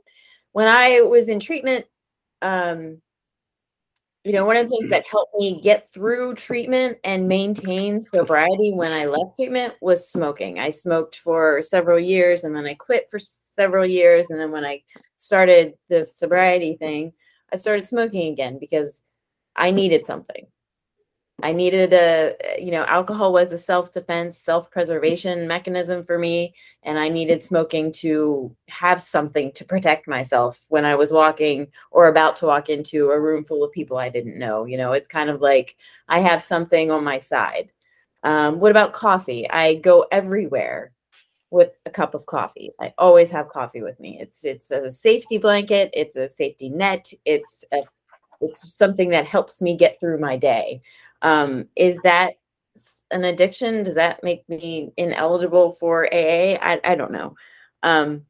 [0.53, 1.85] when I was in treatment,
[2.41, 3.01] um,
[4.23, 8.71] you know, one of the things that helped me get through treatment and maintain sobriety
[8.73, 10.59] when I left treatment was smoking.
[10.59, 14.27] I smoked for several years and then I quit for several years.
[14.29, 14.81] And then when I
[15.17, 17.11] started this sobriety thing,
[17.51, 19.01] I started smoking again because
[19.57, 20.47] I needed something.
[21.43, 26.55] I needed a, you know, alcohol was a self defense, self preservation mechanism for me.
[26.83, 32.07] And I needed smoking to have something to protect myself when I was walking or
[32.07, 34.63] about to walk into a room full of people I didn't know.
[34.63, 35.75] You know, it's kind of like
[36.07, 37.71] I have something on my side.
[38.23, 39.49] Um, what about coffee?
[39.49, 40.93] I go everywhere
[41.51, 42.71] with a cup of coffee.
[42.79, 44.17] I always have coffee with me.
[44.19, 45.89] It's it's a safety blanket.
[45.93, 47.11] It's a safety net.
[47.25, 47.83] It's a
[48.39, 50.81] it's something that helps me get through my day.
[51.23, 52.33] Um, is that
[53.11, 53.83] an addiction?
[53.83, 56.57] Does that make me ineligible for AA?
[56.61, 57.35] I, I don't know.
[57.81, 58.25] Um,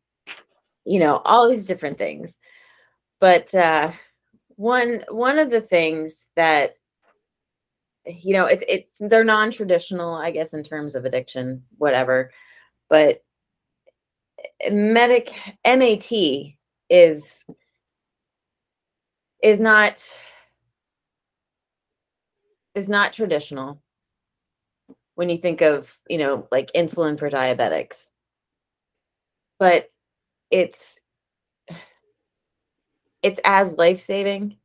[0.86, 2.38] you know, all these different things.
[3.20, 3.92] But uh,
[4.56, 6.76] one one of the things that
[8.06, 12.32] you know, it's it's they're non-traditional, I guess, in terms of addiction, whatever.
[12.90, 13.24] But
[14.70, 15.34] medic
[15.66, 16.12] MAT
[16.90, 17.46] is
[19.42, 20.02] is not
[22.76, 23.82] is not traditional
[25.16, 28.08] when you think of, you know, like insulin for diabetics.
[29.60, 29.90] But
[30.50, 31.00] it's
[33.22, 34.58] it's as life-saving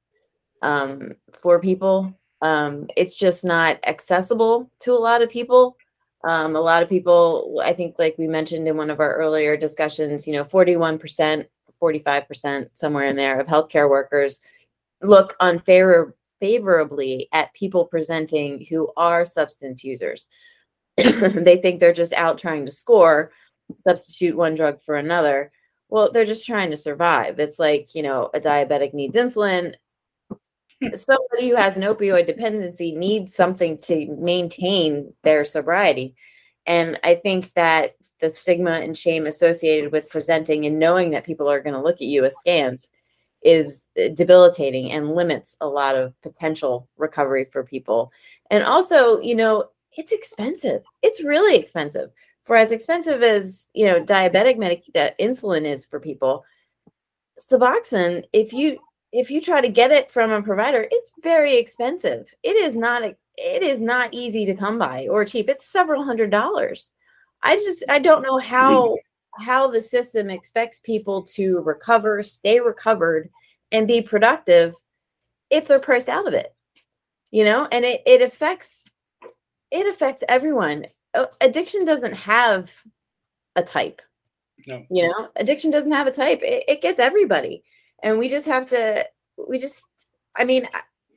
[0.62, 2.12] um, for people.
[2.42, 5.76] Um, it's just not accessible to a lot of people.
[6.24, 9.56] Um, a lot of people, I think, like we mentioned in one of our earlier
[9.56, 11.46] discussions, you know, 41%,
[11.80, 14.40] 45%, somewhere in there of healthcare workers
[15.00, 20.28] look unfavorable favorably at people presenting who are substance users.
[20.96, 23.30] they think they're just out trying to score,
[23.84, 25.52] substitute one drug for another.
[25.88, 29.74] well they're just trying to survive it's like you know a diabetic needs insulin
[30.30, 30.94] hmm.
[30.94, 36.14] somebody who has an opioid dependency needs something to maintain their sobriety
[36.66, 41.48] and i think that the stigma and shame associated with presenting and knowing that people
[41.48, 42.88] are going to look at you askance
[43.42, 48.10] is uh, debilitating and limits a lot of potential recovery for people.
[48.50, 50.82] And also, you know, it's expensive.
[51.02, 52.10] It's really expensive.
[52.44, 56.44] For as expensive as, you know, diabetic medic that insulin is for people,
[57.38, 58.78] Suboxone, if you
[59.12, 62.32] if you try to get it from a provider, it's very expensive.
[62.42, 65.48] It is not a, it is not easy to come by or cheap.
[65.48, 66.92] It's several hundred dollars.
[67.42, 68.96] I just I don't know how
[69.40, 73.30] how the system expects people to recover, stay recovered,
[73.72, 74.74] and be productive
[75.50, 76.54] if they're priced out of it.
[77.30, 78.84] You know, and it, it affects
[79.70, 80.86] it affects everyone.
[81.40, 82.74] Addiction doesn't have
[83.56, 84.00] a type.
[84.66, 84.84] No.
[84.90, 86.40] You know, addiction doesn't have a type.
[86.42, 87.62] It, it gets everybody.
[88.02, 89.06] And we just have to
[89.48, 89.84] we just
[90.36, 90.68] I mean,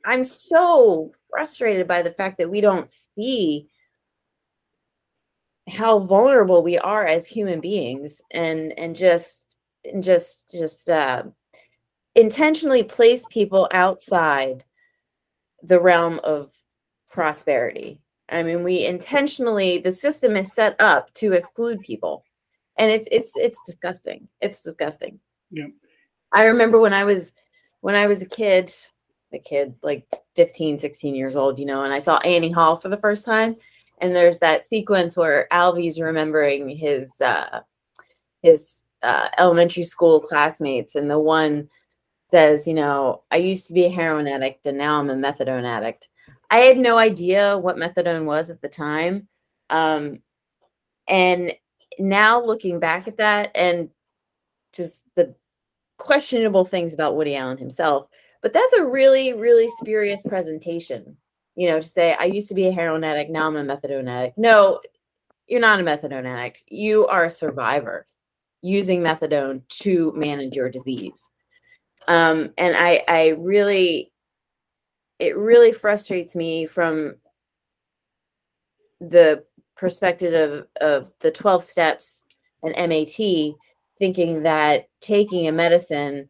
[0.04, 3.68] I'm so frustrated by the fact that we don't see
[5.68, 11.22] how vulnerable we are as human beings and and just and just just uh,
[12.14, 14.64] intentionally place people outside
[15.62, 16.50] the realm of
[17.10, 18.00] prosperity.
[18.28, 22.24] I mean we intentionally the system is set up to exclude people.
[22.78, 24.28] And it's it's it's disgusting.
[24.40, 25.20] It's disgusting.
[25.50, 25.66] Yeah.
[26.32, 27.32] I remember when i was
[27.82, 28.72] when i was a kid
[29.34, 32.88] a kid like 15 16 years old you know and i saw annie hall for
[32.88, 33.56] the first time
[34.02, 37.60] and there's that sequence where Alvy's remembering his uh,
[38.42, 41.70] his uh, elementary school classmates, and the one
[42.30, 45.64] says, "You know, I used to be a heroin addict, and now I'm a methadone
[45.64, 46.08] addict."
[46.50, 49.28] I had no idea what methadone was at the time,
[49.70, 50.18] um,
[51.08, 51.54] and
[51.98, 53.88] now looking back at that, and
[54.74, 55.34] just the
[55.98, 58.08] questionable things about Woody Allen himself,
[58.42, 61.16] but that's a really, really spurious presentation
[61.54, 64.08] you know, to say, I used to be a heroin addict, now I'm a methadone
[64.08, 64.38] addict.
[64.38, 64.80] No,
[65.46, 66.64] you're not a methadone addict.
[66.68, 68.06] You are a survivor
[68.62, 71.28] using methadone to manage your disease.
[72.08, 74.12] Um, and I, I really,
[75.18, 77.16] it really frustrates me from
[79.00, 79.44] the
[79.76, 82.24] perspective of, of the 12 steps
[82.62, 83.54] and MAT,
[83.98, 86.28] thinking that taking a medicine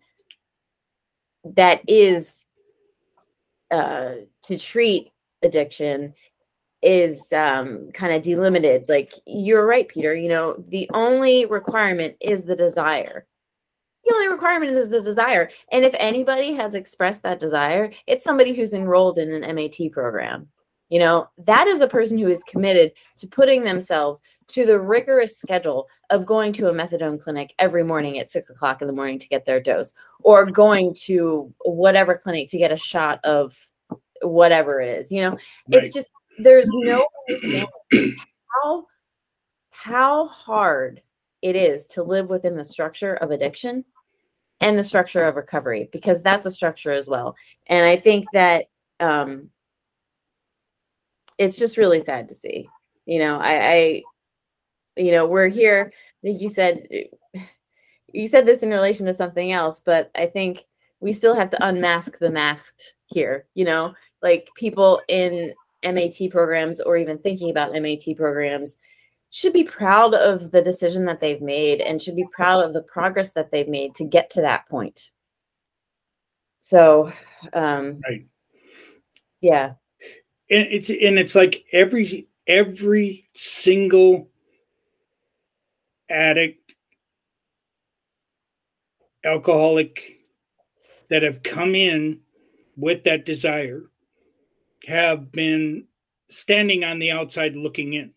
[1.45, 2.47] that is
[3.71, 4.13] uh,
[4.45, 5.12] to treat
[5.43, 6.15] addiction
[6.83, 8.89] is um, kind of delimited.
[8.89, 10.15] Like you're right, Peter.
[10.15, 13.27] You know, the only requirement is the desire.
[14.05, 15.49] The only requirement is the desire.
[15.71, 20.49] And if anybody has expressed that desire, it's somebody who's enrolled in an MAT program.
[20.89, 25.39] You know, that is a person who is committed to putting themselves to the rigorous
[25.39, 29.19] schedule of going to a methadone clinic every morning at six o'clock in the morning
[29.21, 33.59] to get their dose, or going to whatever clinic to get a shot of
[34.23, 35.13] whatever it is.
[35.13, 35.41] You know, right.
[35.69, 36.09] it's just
[36.39, 37.07] there's no
[38.63, 38.87] how
[39.71, 41.03] how hard
[41.43, 43.85] it is to live within the structure of addiction
[44.61, 47.35] and the structure of recovery because that's a structure as well.
[47.67, 48.67] And I think that
[49.01, 49.51] um
[51.39, 52.69] it's just really sad to see.
[53.05, 54.03] You know, I, I
[54.97, 55.93] you know, we're here.
[55.93, 56.87] I think you said
[58.13, 60.65] you said this in relation to something else, but I think
[61.01, 63.47] we still have to unmask the masked here.
[63.55, 65.55] You know, like people in
[65.85, 68.77] MAT programs or even thinking about MAT programs
[69.31, 72.83] should be proud of the decision that they've made and should be proud of the
[72.83, 75.11] progress that they've made to get to that point.
[76.61, 77.11] So,
[77.55, 78.27] um, right.
[79.41, 79.73] Yeah.
[80.51, 84.29] And it's and it's like every every single
[86.11, 86.77] addict
[89.25, 90.19] alcoholic
[91.09, 92.21] that have come in
[92.77, 93.85] with that desire
[94.87, 95.87] have been
[96.31, 98.13] standing on the outside looking in.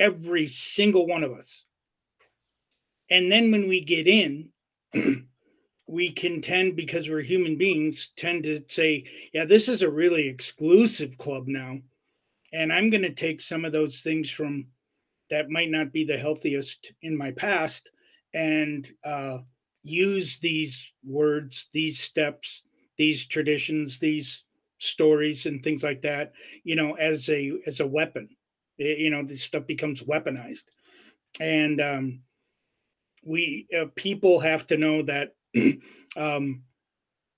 [0.00, 1.62] Every single one of us.
[3.10, 4.48] And then when we get in,
[5.86, 10.26] we can tend, because we're human beings, tend to say, yeah, this is a really
[10.26, 11.78] exclusive club now.
[12.52, 14.66] And I'm going to take some of those things from
[15.30, 17.90] that might not be the healthiest in my past
[18.32, 19.38] and uh,
[19.82, 22.62] use these words, these steps,
[22.96, 24.44] these traditions, these
[24.84, 26.32] stories and things like that
[26.62, 28.28] you know as a as a weapon
[28.78, 30.64] it, you know this stuff becomes weaponized
[31.40, 32.20] and um
[33.24, 35.34] we uh, people have to know that
[36.16, 36.62] um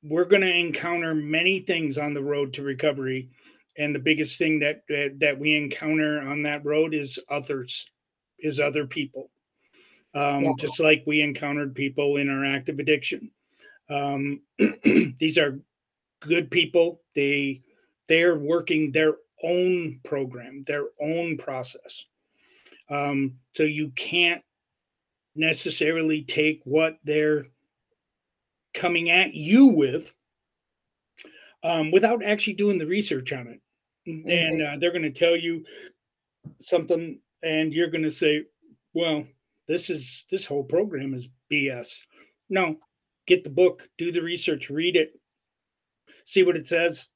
[0.02, 3.28] we're going to encounter many things on the road to recovery
[3.76, 7.86] and the biggest thing that, that that we encounter on that road is others
[8.38, 9.30] is other people
[10.16, 10.52] um, yeah.
[10.58, 13.30] just like we encountered people in our active addiction.
[13.90, 14.40] Um,
[15.18, 15.60] these are
[16.26, 17.00] good people.
[17.14, 17.62] They
[18.08, 22.04] they're working their own program, their own process.
[22.88, 24.42] Um, so you can't
[25.34, 27.44] necessarily take what they're
[28.74, 30.12] coming at you with
[31.62, 33.60] um, without actually doing the research on it.
[34.08, 34.30] Mm-hmm.
[34.30, 35.64] And uh, they're going to tell you
[36.60, 38.44] something, and you're going to say,
[38.94, 39.26] "Well,
[39.66, 41.88] this is this whole program is BS."
[42.48, 42.76] No,
[43.26, 45.18] get the book, do the research, read it,
[46.26, 47.08] see what it says.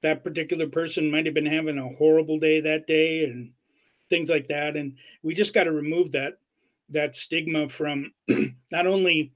[0.00, 3.52] That particular person might have been having a horrible day that day, and
[4.08, 4.76] things like that.
[4.76, 6.38] And we just got to remove that
[6.88, 8.12] that stigma from
[8.70, 9.32] not only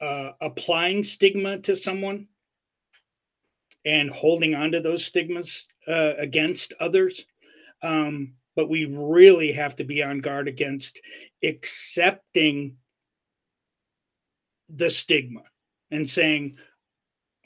[0.00, 2.26] uh, applying stigma to someone
[3.84, 7.24] and holding on to those stigmas uh, against others.
[7.82, 11.00] Um, but we really have to be on guard against
[11.42, 12.76] accepting
[14.68, 15.42] the stigma
[15.90, 16.56] and saying,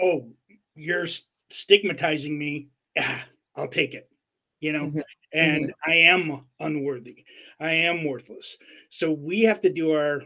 [0.00, 0.28] oh,
[0.74, 1.06] you're
[1.50, 2.68] stigmatizing me.
[2.98, 3.24] Ah,
[3.56, 4.08] I'll take it,
[4.60, 5.00] you know, mm-hmm.
[5.32, 5.90] and mm-hmm.
[5.90, 7.24] I am unworthy.
[7.60, 8.56] I am worthless.
[8.90, 10.22] So we have to do our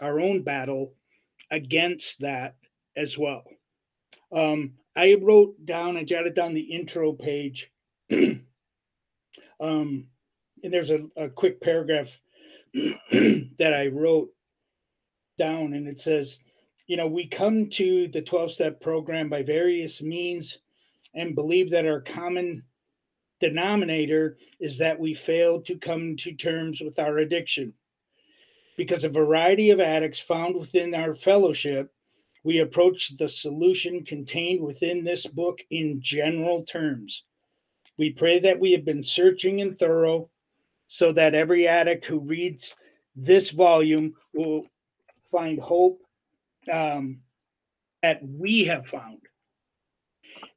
[0.00, 0.94] our own battle
[1.50, 2.56] against that
[2.96, 3.44] as well.
[4.32, 7.70] Um, I wrote down, I jotted down the intro page.
[8.10, 8.44] um,
[9.60, 12.10] and there's a, a quick paragraph
[12.74, 14.30] that I wrote
[15.38, 16.38] down, and it says,
[16.90, 20.58] you know, we come to the 12 step program by various means
[21.14, 22.64] and believe that our common
[23.38, 27.72] denominator is that we failed to come to terms with our addiction.
[28.76, 31.94] Because a variety of addicts found within our fellowship
[32.42, 37.22] we approach the solution contained within this book in general terms.
[37.98, 40.28] We pray that we have been searching and thorough
[40.88, 42.74] so that every addict who reads
[43.14, 44.64] this volume will
[45.30, 46.00] find hope
[46.70, 47.20] um,
[48.02, 49.20] that we have found.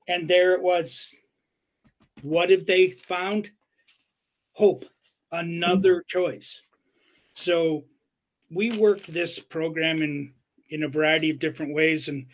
[0.08, 1.14] And there it was.
[2.22, 3.52] What have they found?
[4.54, 4.86] Hope,
[5.32, 6.20] another mm-hmm.
[6.20, 6.62] choice.
[7.36, 7.86] So
[8.52, 10.34] we worked this program in
[10.70, 12.08] in a variety of different ways.
[12.08, 12.26] And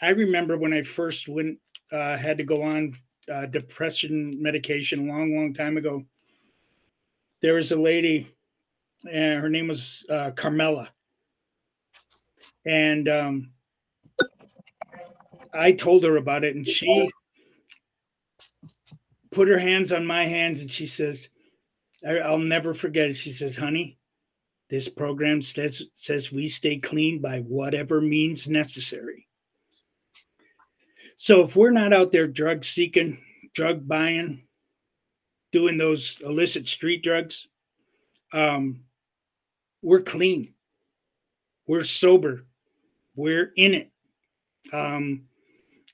[0.00, 1.58] I remember when I first went,
[1.90, 2.94] uh, had to go on
[3.32, 6.04] uh, depression medication a long, long time ago.
[7.40, 8.28] There was a lady,
[9.10, 10.90] and her name was uh, Carmela.
[12.64, 13.50] And um,
[15.52, 17.10] I told her about it, and she
[19.32, 21.28] put her hands on my hands and she says,
[22.06, 23.16] I'll never forget it.
[23.16, 23.98] She says, honey,
[24.68, 29.26] this program says, says we stay clean by whatever means necessary.
[31.16, 33.18] So if we're not out there drug seeking,
[33.54, 34.44] drug buying,
[35.50, 37.46] doing those illicit street drugs,
[38.32, 38.80] um,
[39.82, 40.52] we're clean.
[41.66, 42.44] We're sober.
[43.14, 43.90] We're in it.
[44.72, 45.24] Um,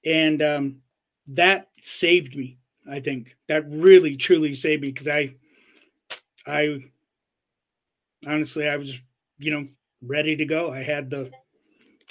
[0.04, 0.82] and um,
[1.28, 2.58] that saved me.
[2.88, 5.34] I think that really truly saved me because I,
[6.46, 6.80] I
[8.26, 9.02] honestly, I was,
[9.38, 9.68] you know,
[10.02, 10.72] ready to go.
[10.72, 11.30] I had the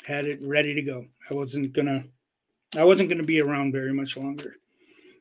[0.06, 1.06] had it ready to go.
[1.30, 2.04] I wasn't gonna
[2.76, 4.56] I wasn't gonna be around very much longer.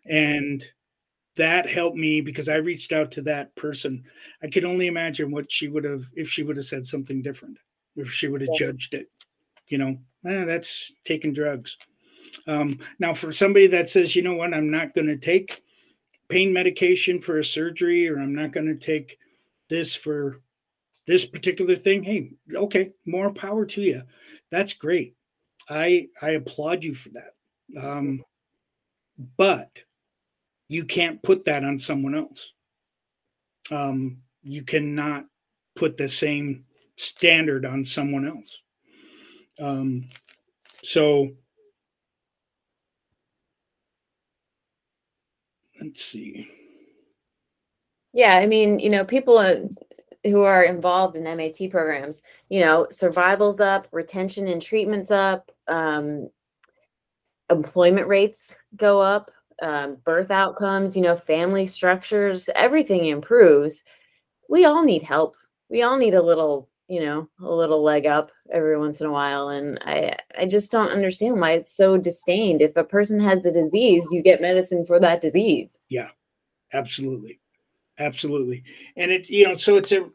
[0.05, 0.65] And
[1.37, 4.05] that helped me because I reached out to that person.
[4.43, 7.59] I could only imagine what she would have if she would have said something different,
[7.97, 8.67] if she would have yeah.
[8.67, 9.09] judged it.
[9.69, 11.77] You know, eh, that's taking drugs.
[12.47, 15.63] Um, now, for somebody that says, you know what, I'm not going to take
[16.29, 19.19] pain medication for a surgery, or I'm not going to take
[19.69, 20.41] this for
[21.07, 24.03] this particular thing, hey, okay, more power to you.
[24.51, 25.15] That's great.
[25.69, 27.35] I I applaud you for that.
[27.81, 28.23] Um,
[29.37, 29.83] but
[30.69, 32.55] you can't put that on someone else.
[33.71, 35.27] Um, you cannot
[35.75, 36.65] put the same
[36.97, 38.63] standard on someone else.
[39.59, 40.09] Um,
[40.83, 41.31] so
[45.81, 46.49] let's see.
[48.13, 49.57] Yeah, I mean, you know, people uh,
[50.25, 56.31] who are involved in MAT programs, you know, survival's up, retention and treatment's up, um,
[57.51, 59.31] employment rates go up,
[59.63, 63.85] um, birth outcomes, you know, family structures, everything improves.
[64.49, 65.37] We all need help.
[65.69, 69.13] We all need a little, you know, a little leg up every once in a
[69.13, 69.49] while.
[69.49, 72.63] And I, I just don't understand why it's so disdained.
[72.63, 75.77] If a person has a disease, you get medicine for that disease.
[75.89, 76.11] Yeah,
[76.73, 77.41] absolutely
[77.99, 78.63] absolutely
[78.97, 80.11] and it's you know so it's a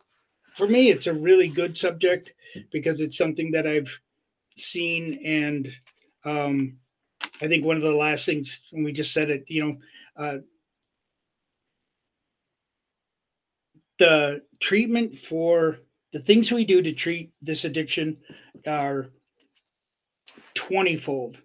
[0.56, 2.34] for me it's a really good subject
[2.72, 4.00] because it's something that i've
[4.56, 5.70] seen and
[6.26, 6.78] um
[7.42, 9.78] i think one of the last things when we just said it you know
[10.18, 10.38] uh
[13.98, 15.80] the treatment for
[16.12, 18.18] the things we do to treat this addiction
[18.68, 19.12] are
[20.54, 21.42] 20 fold,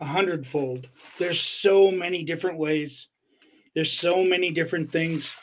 [0.00, 0.88] a hundred fold.
[1.18, 3.08] There's so many different ways.
[3.74, 5.34] There's so many different things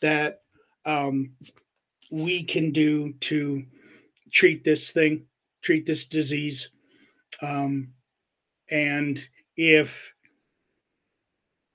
[0.00, 0.40] that
[0.84, 1.30] um,
[2.10, 3.64] we can do to
[4.32, 5.26] treat this thing,
[5.62, 6.70] treat this disease.
[7.40, 7.92] Um,
[8.70, 10.12] and if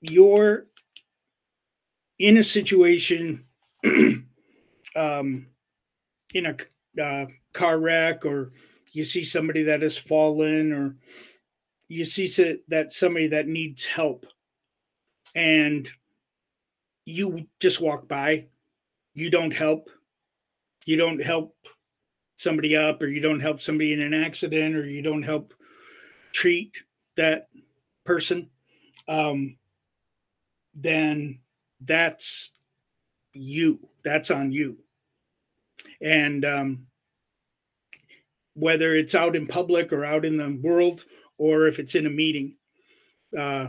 [0.02, 0.66] you're
[2.18, 3.44] in a situation
[4.96, 5.46] um,
[6.34, 8.52] in a uh, car wreck or
[8.92, 10.96] you see somebody that has fallen or
[11.88, 14.26] you see that somebody that needs help
[15.34, 15.88] and
[17.04, 18.46] you just walk by
[19.14, 19.90] you don't help.
[20.84, 21.56] You don't help
[22.36, 25.54] somebody up or you don't help somebody in an accident or you don't help
[26.32, 26.76] treat
[27.16, 27.48] that
[28.04, 28.50] person
[29.06, 29.56] um,
[30.74, 31.38] then
[31.80, 32.50] that's
[33.32, 33.88] you.
[34.02, 34.83] That's on you
[36.00, 36.86] and um,
[38.54, 41.04] whether it's out in public or out in the world
[41.38, 42.56] or if it's in a meeting
[43.36, 43.68] uh,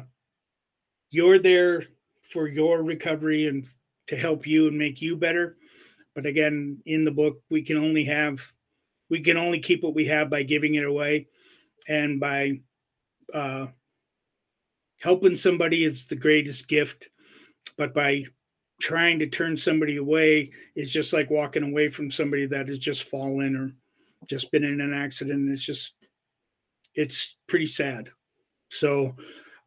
[1.09, 1.83] you're there
[2.29, 3.65] for your recovery and
[4.07, 5.57] to help you and make you better.
[6.13, 8.41] But again in the book we can only have
[9.09, 11.27] we can only keep what we have by giving it away
[11.87, 12.61] and by
[13.33, 13.67] uh,
[15.01, 17.09] helping somebody is the greatest gift.
[17.77, 18.25] But by
[18.79, 23.03] trying to turn somebody away is just like walking away from somebody that has just
[23.03, 23.73] fallen or
[24.27, 25.51] just been in an accident.
[25.51, 25.93] It's just,
[26.93, 28.09] it's pretty sad.
[28.69, 29.15] So,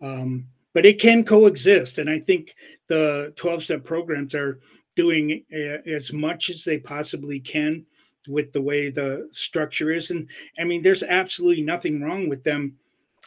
[0.01, 1.99] um, but it can coexist.
[1.99, 2.55] And I think
[2.89, 4.61] the 12 step programs are
[4.97, 7.85] doing uh, as much as they possibly can
[8.29, 10.11] with the way the structure is.
[10.11, 10.29] And
[10.59, 12.77] I mean, there's absolutely nothing wrong with them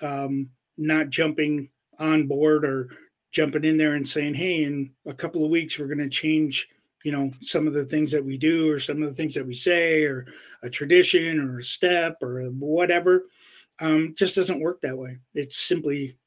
[0.01, 1.69] um, not jumping
[1.99, 2.89] on board or
[3.31, 6.67] jumping in there and saying, "Hey, in a couple of weeks, we're going to change."
[7.03, 9.45] you know some of the things that we do or some of the things that
[9.45, 10.25] we say or
[10.63, 13.25] a tradition or a step or whatever.
[13.79, 15.17] Um, just doesn't work that way.
[15.33, 16.17] It's simply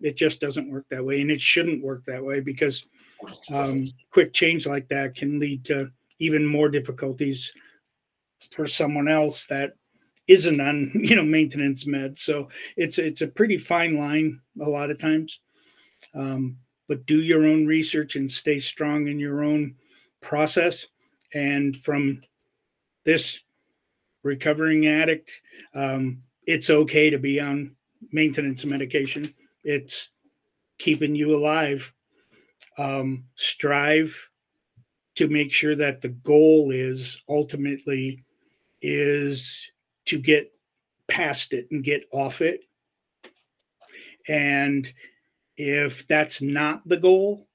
[0.00, 2.86] it just doesn't work that way and it shouldn't work that way because
[3.52, 5.90] um, quick change like that can lead to
[6.20, 7.52] even more difficulties
[8.50, 9.74] for someone else that
[10.26, 12.16] isn't on you know maintenance med.
[12.16, 15.40] So it's it's a pretty fine line a lot of times
[16.14, 16.56] um,
[16.88, 19.74] but do your own research and stay strong in your own
[20.20, 20.86] process.
[21.34, 22.20] And from
[23.04, 23.42] this
[24.22, 25.40] recovering addict,
[25.74, 27.76] um, it's okay to be on
[28.12, 29.32] maintenance medication.
[29.62, 30.10] It's
[30.78, 31.94] keeping you alive.
[32.78, 34.30] Um, strive
[35.16, 38.24] to make sure that the goal is ultimately
[38.80, 39.70] is
[40.06, 40.50] to get
[41.08, 42.62] past it and get off it.
[44.28, 44.90] And
[45.60, 47.46] if that's not the goal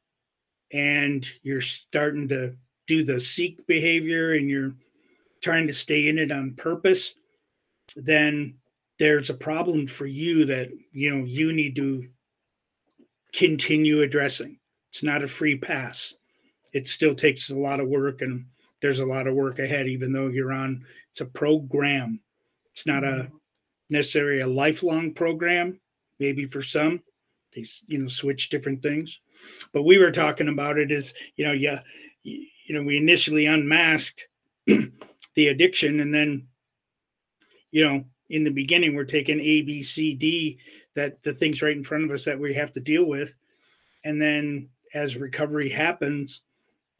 [0.71, 4.75] and you're starting to do the seek behavior and you're
[5.41, 7.15] trying to stay in it on purpose,
[7.95, 8.53] then
[8.99, 12.07] there's a problem for you that you know you need to
[13.33, 14.59] continue addressing.
[14.91, 16.13] It's not a free pass.
[16.73, 18.45] It still takes a lot of work and
[18.83, 22.19] there's a lot of work ahead even though you're on it's a program.
[22.71, 23.35] It's not a mm-hmm.
[23.89, 25.79] necessarily a lifelong program
[26.19, 27.01] maybe for some
[27.55, 29.19] they you know switch different things.
[29.73, 31.81] But we were talking about it as you know yeah
[32.23, 34.27] you, you know we initially unmasked
[34.65, 36.47] the addiction and then
[37.71, 40.59] you know in the beginning we're taking a b c d
[40.95, 43.35] that the things right in front of us that we have to deal with.
[44.03, 46.41] And then as recovery happens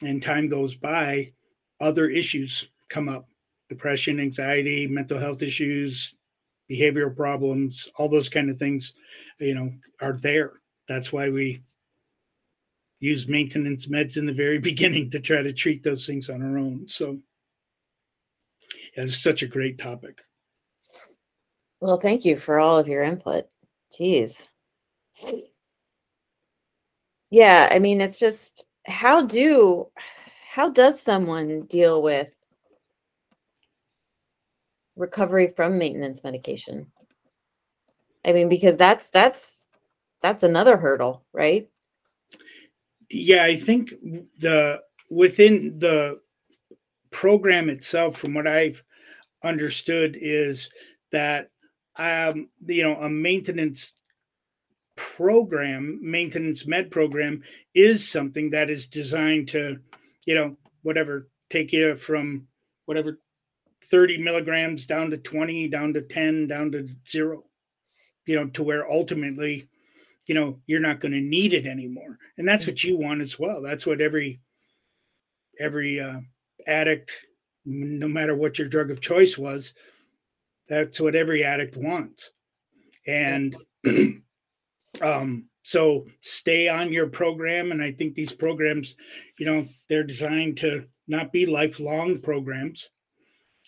[0.02, 1.32] and time goes by
[1.80, 3.28] other issues come up.
[3.70, 6.14] Depression anxiety mental health issues
[6.70, 8.94] behavioral problems all those kind of things
[9.40, 10.54] you know are there.
[10.88, 11.62] That's why we
[13.00, 16.58] use maintenance meds in the very beginning to try to treat those things on our
[16.58, 16.88] own.
[16.88, 17.20] So
[18.96, 20.22] yeah, it's such a great topic.
[21.82, 23.46] Well thank you for all of your input.
[23.98, 24.48] Jeez.
[27.30, 29.88] Yeah i mean it's just how do
[30.48, 32.30] how does someone deal with
[34.96, 36.88] recovery from maintenance medication
[38.26, 39.62] i mean because that's that's
[40.26, 41.70] that's another hurdle, right?
[43.12, 43.92] Yeah, I think
[44.40, 44.82] the
[45.12, 46.20] within the
[47.12, 48.82] program itself, from what I've
[49.44, 50.68] understood, is
[51.12, 51.52] that
[51.98, 53.98] um, you know a maintenance
[54.96, 57.44] program, maintenance med program,
[57.76, 59.78] is something that is designed to,
[60.26, 62.48] you know, whatever take you from
[62.86, 63.20] whatever
[63.86, 67.44] 30 milligrams down to 20, down to 10, down to zero,
[68.26, 69.68] you know, to where ultimately
[70.26, 73.38] you know you're not going to need it anymore and that's what you want as
[73.38, 74.42] well that's what every
[75.60, 76.20] every uh,
[76.66, 77.12] addict
[77.66, 79.74] no matter what your drug of choice was,
[80.70, 82.32] that's what every addict wants.
[83.08, 83.56] And
[85.02, 87.72] um, so stay on your program.
[87.72, 88.96] And I think these programs,
[89.40, 92.90] you know, they're designed to not be lifelong programs.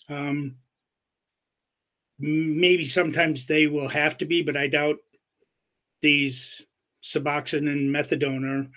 [0.10, 0.56] Um,
[2.20, 4.98] maybe sometimes they will have to be, but I doubt
[6.02, 6.66] these
[7.04, 8.70] Suboxone and methadone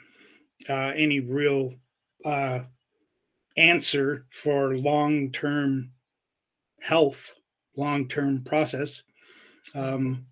[0.69, 1.75] are uh, any real
[2.25, 2.61] uh,
[3.57, 5.91] answer for long term
[6.81, 7.35] health,
[7.77, 9.03] long term process.
[9.75, 10.27] Um,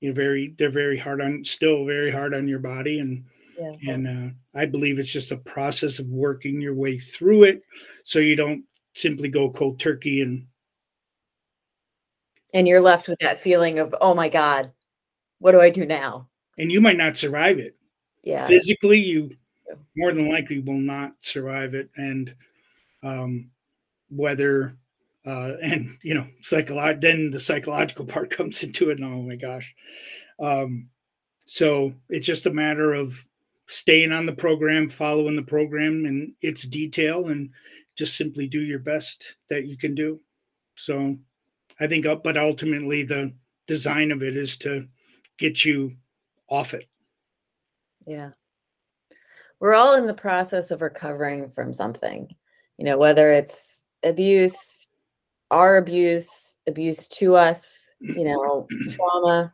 [0.00, 3.24] you know, very they're very hard on, still very hard on your body, and
[3.58, 3.92] yeah.
[3.92, 7.62] and uh, I believe it's just a process of working your way through it,
[8.04, 8.64] so you don't
[9.00, 10.46] simply go cold turkey and
[12.52, 14.72] and you're left with that feeling of oh my god
[15.40, 16.28] what do i do now?
[16.58, 17.74] And you might not survive it.
[18.22, 18.46] Yeah.
[18.46, 19.30] Physically you
[19.96, 21.90] more than likely will not survive it.
[21.96, 22.34] And
[23.02, 23.50] um
[24.10, 24.76] whether
[25.26, 29.36] uh and you know psycholo- then the psychological part comes into it and oh my
[29.36, 29.74] gosh.
[30.38, 30.88] Um
[31.46, 33.26] so it's just a matter of
[33.66, 37.50] staying on the program following the program and its detail and
[37.96, 40.20] just simply do your best that you can do
[40.76, 41.16] so
[41.80, 43.34] I think, uh, but ultimately the
[43.66, 44.86] design of it is to
[45.38, 45.96] get you
[46.48, 46.86] off it.
[48.06, 48.30] Yeah.
[49.60, 52.28] We're all in the process of recovering from something,
[52.78, 54.88] you know, whether it's abuse,
[55.50, 59.52] our abuse, abuse to us, you know, trauma,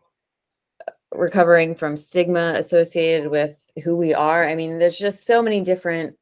[1.13, 4.47] recovering from stigma associated with who we are.
[4.47, 6.17] I mean, there's just so many different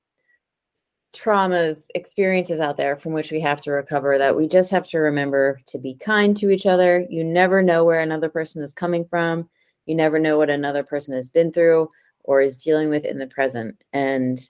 [1.15, 4.99] traumas, experiences out there from which we have to recover that we just have to
[4.99, 7.07] remember to be kind to each other.
[7.09, 9.49] You never know where another person is coming from.
[9.87, 11.89] You never know what another person has been through
[12.25, 13.81] or is dealing with in the present.
[13.93, 14.41] And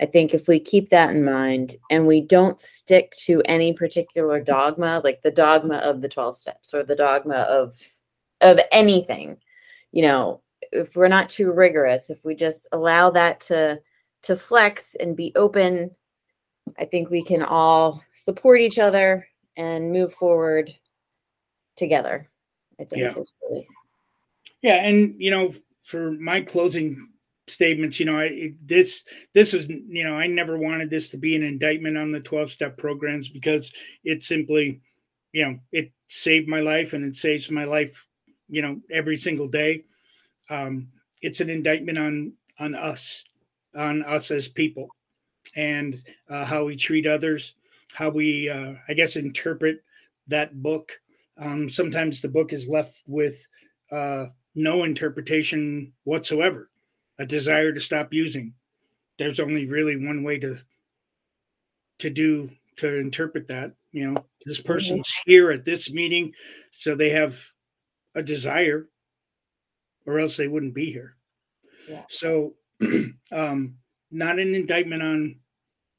[0.00, 4.40] I think if we keep that in mind and we don't stick to any particular
[4.40, 7.78] dogma, like the dogma of the 12 steps or the dogma of
[8.40, 9.36] of anything,
[9.92, 10.40] you know,
[10.72, 13.80] if we're not too rigorous, if we just allow that to
[14.22, 15.90] to flex and be open
[16.78, 20.72] I think we can all support each other and move forward
[21.76, 22.28] together.
[22.80, 23.14] I think yeah.
[23.48, 23.66] really
[24.62, 25.52] yeah, and you know,
[25.84, 27.08] for my closing
[27.48, 29.04] statements, you know, I, this
[29.34, 32.50] this is you know, I never wanted this to be an indictment on the twelve
[32.50, 33.72] step programs because
[34.04, 34.80] it simply,
[35.32, 38.06] you know, it saved my life and it saves my life,
[38.48, 39.84] you know, every single day.
[40.48, 40.88] Um,
[41.20, 43.24] it's an indictment on on us,
[43.74, 44.88] on us as people
[45.56, 47.54] and uh, how we treat others,
[47.92, 49.82] how we, uh, I guess, interpret
[50.28, 50.92] that book.
[51.36, 53.46] Um, sometimes the book is left with
[53.90, 56.70] uh, no interpretation whatsoever,
[57.18, 58.54] a desire to stop using.
[59.18, 60.58] There's only really one way to
[61.98, 63.72] to do to interpret that.
[63.92, 64.72] You know, this mm-hmm.
[64.72, 66.32] person's here at this meeting,
[66.70, 67.38] so they have
[68.14, 68.88] a desire,
[70.06, 71.16] or else they wouldn't be here.
[71.88, 72.04] Yeah.
[72.08, 72.54] So
[73.32, 73.76] um,
[74.12, 75.36] not an indictment on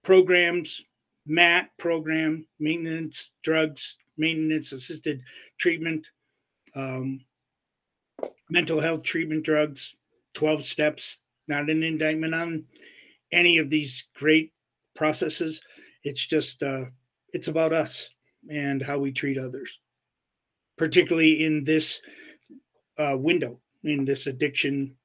[0.04, 0.82] programs,
[1.26, 5.22] MAT program, maintenance drugs, maintenance assisted
[5.58, 6.08] treatment,
[6.76, 7.20] um,
[8.50, 9.96] mental health treatment drugs,
[10.36, 12.66] 12 steps, not an indictment on
[13.32, 14.52] any of these great
[14.96, 15.62] processes.
[16.04, 16.86] It's just, uh,
[17.34, 18.14] it's about us
[18.50, 19.80] and how we treat others,
[20.78, 22.02] particularly in this
[22.98, 24.96] uh, window, in this addiction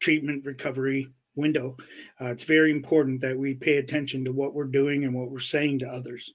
[0.00, 1.76] treatment recovery window.
[2.20, 5.38] Uh, it's very important that we pay attention to what we're doing and what we're
[5.38, 6.32] saying to others,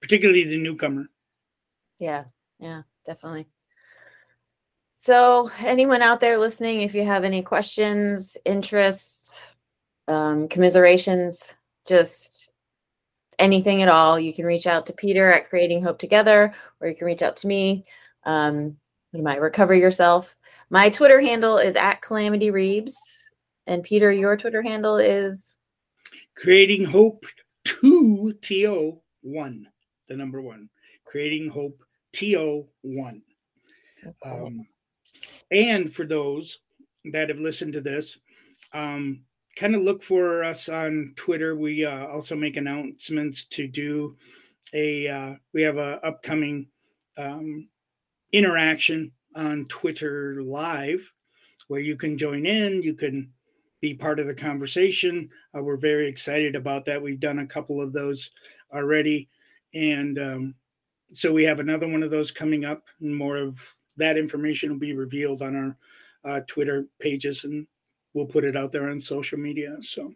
[0.00, 1.06] particularly the newcomer.
[1.98, 2.24] Yeah,
[2.58, 3.46] yeah, definitely.
[4.92, 9.54] So, anyone out there listening, if you have any questions, interests,
[10.08, 12.50] um, commiserations, just
[13.38, 16.94] anything at all, you can reach out to Peter at Creating Hope Together, or you
[16.94, 17.84] can reach out to me.
[18.24, 18.76] Um,
[19.12, 20.36] you might recover yourself.
[20.70, 22.94] My Twitter handle is at Calamity Reeves.
[23.66, 25.58] And Peter, your Twitter handle is
[26.36, 27.24] Creating Hope
[27.64, 29.66] 2 TO 1,
[30.08, 30.68] the number one.
[31.04, 33.22] Creating Hope TO 1.
[34.24, 34.66] Um,
[35.50, 36.58] and for those
[37.12, 38.18] that have listened to this,
[38.72, 39.22] um,
[39.56, 41.56] kind of look for us on Twitter.
[41.56, 44.16] We uh, also make announcements to do
[44.72, 46.66] a, uh, we have a upcoming
[47.16, 47.68] um,
[48.32, 51.10] interaction on Twitter Live
[51.68, 52.82] where you can join in.
[52.82, 53.32] You can
[53.84, 55.28] be part of the conversation.
[55.54, 57.02] Uh, we're very excited about that.
[57.02, 58.30] We've done a couple of those
[58.72, 59.28] already.
[59.74, 60.54] And um,
[61.12, 62.84] so we have another one of those coming up.
[63.02, 63.60] And more of
[63.98, 65.76] that information will be revealed on our
[66.24, 67.66] uh, Twitter pages and
[68.14, 69.76] we'll put it out there on social media.
[69.82, 70.14] So.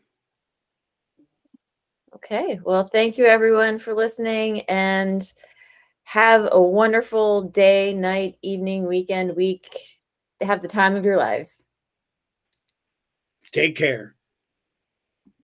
[2.14, 2.58] Okay.
[2.64, 5.30] Well, thank you everyone for listening and
[6.04, 9.68] have a wonderful day, night, evening, weekend, week.
[10.40, 11.62] Have the time of your lives.
[13.52, 14.14] Take care.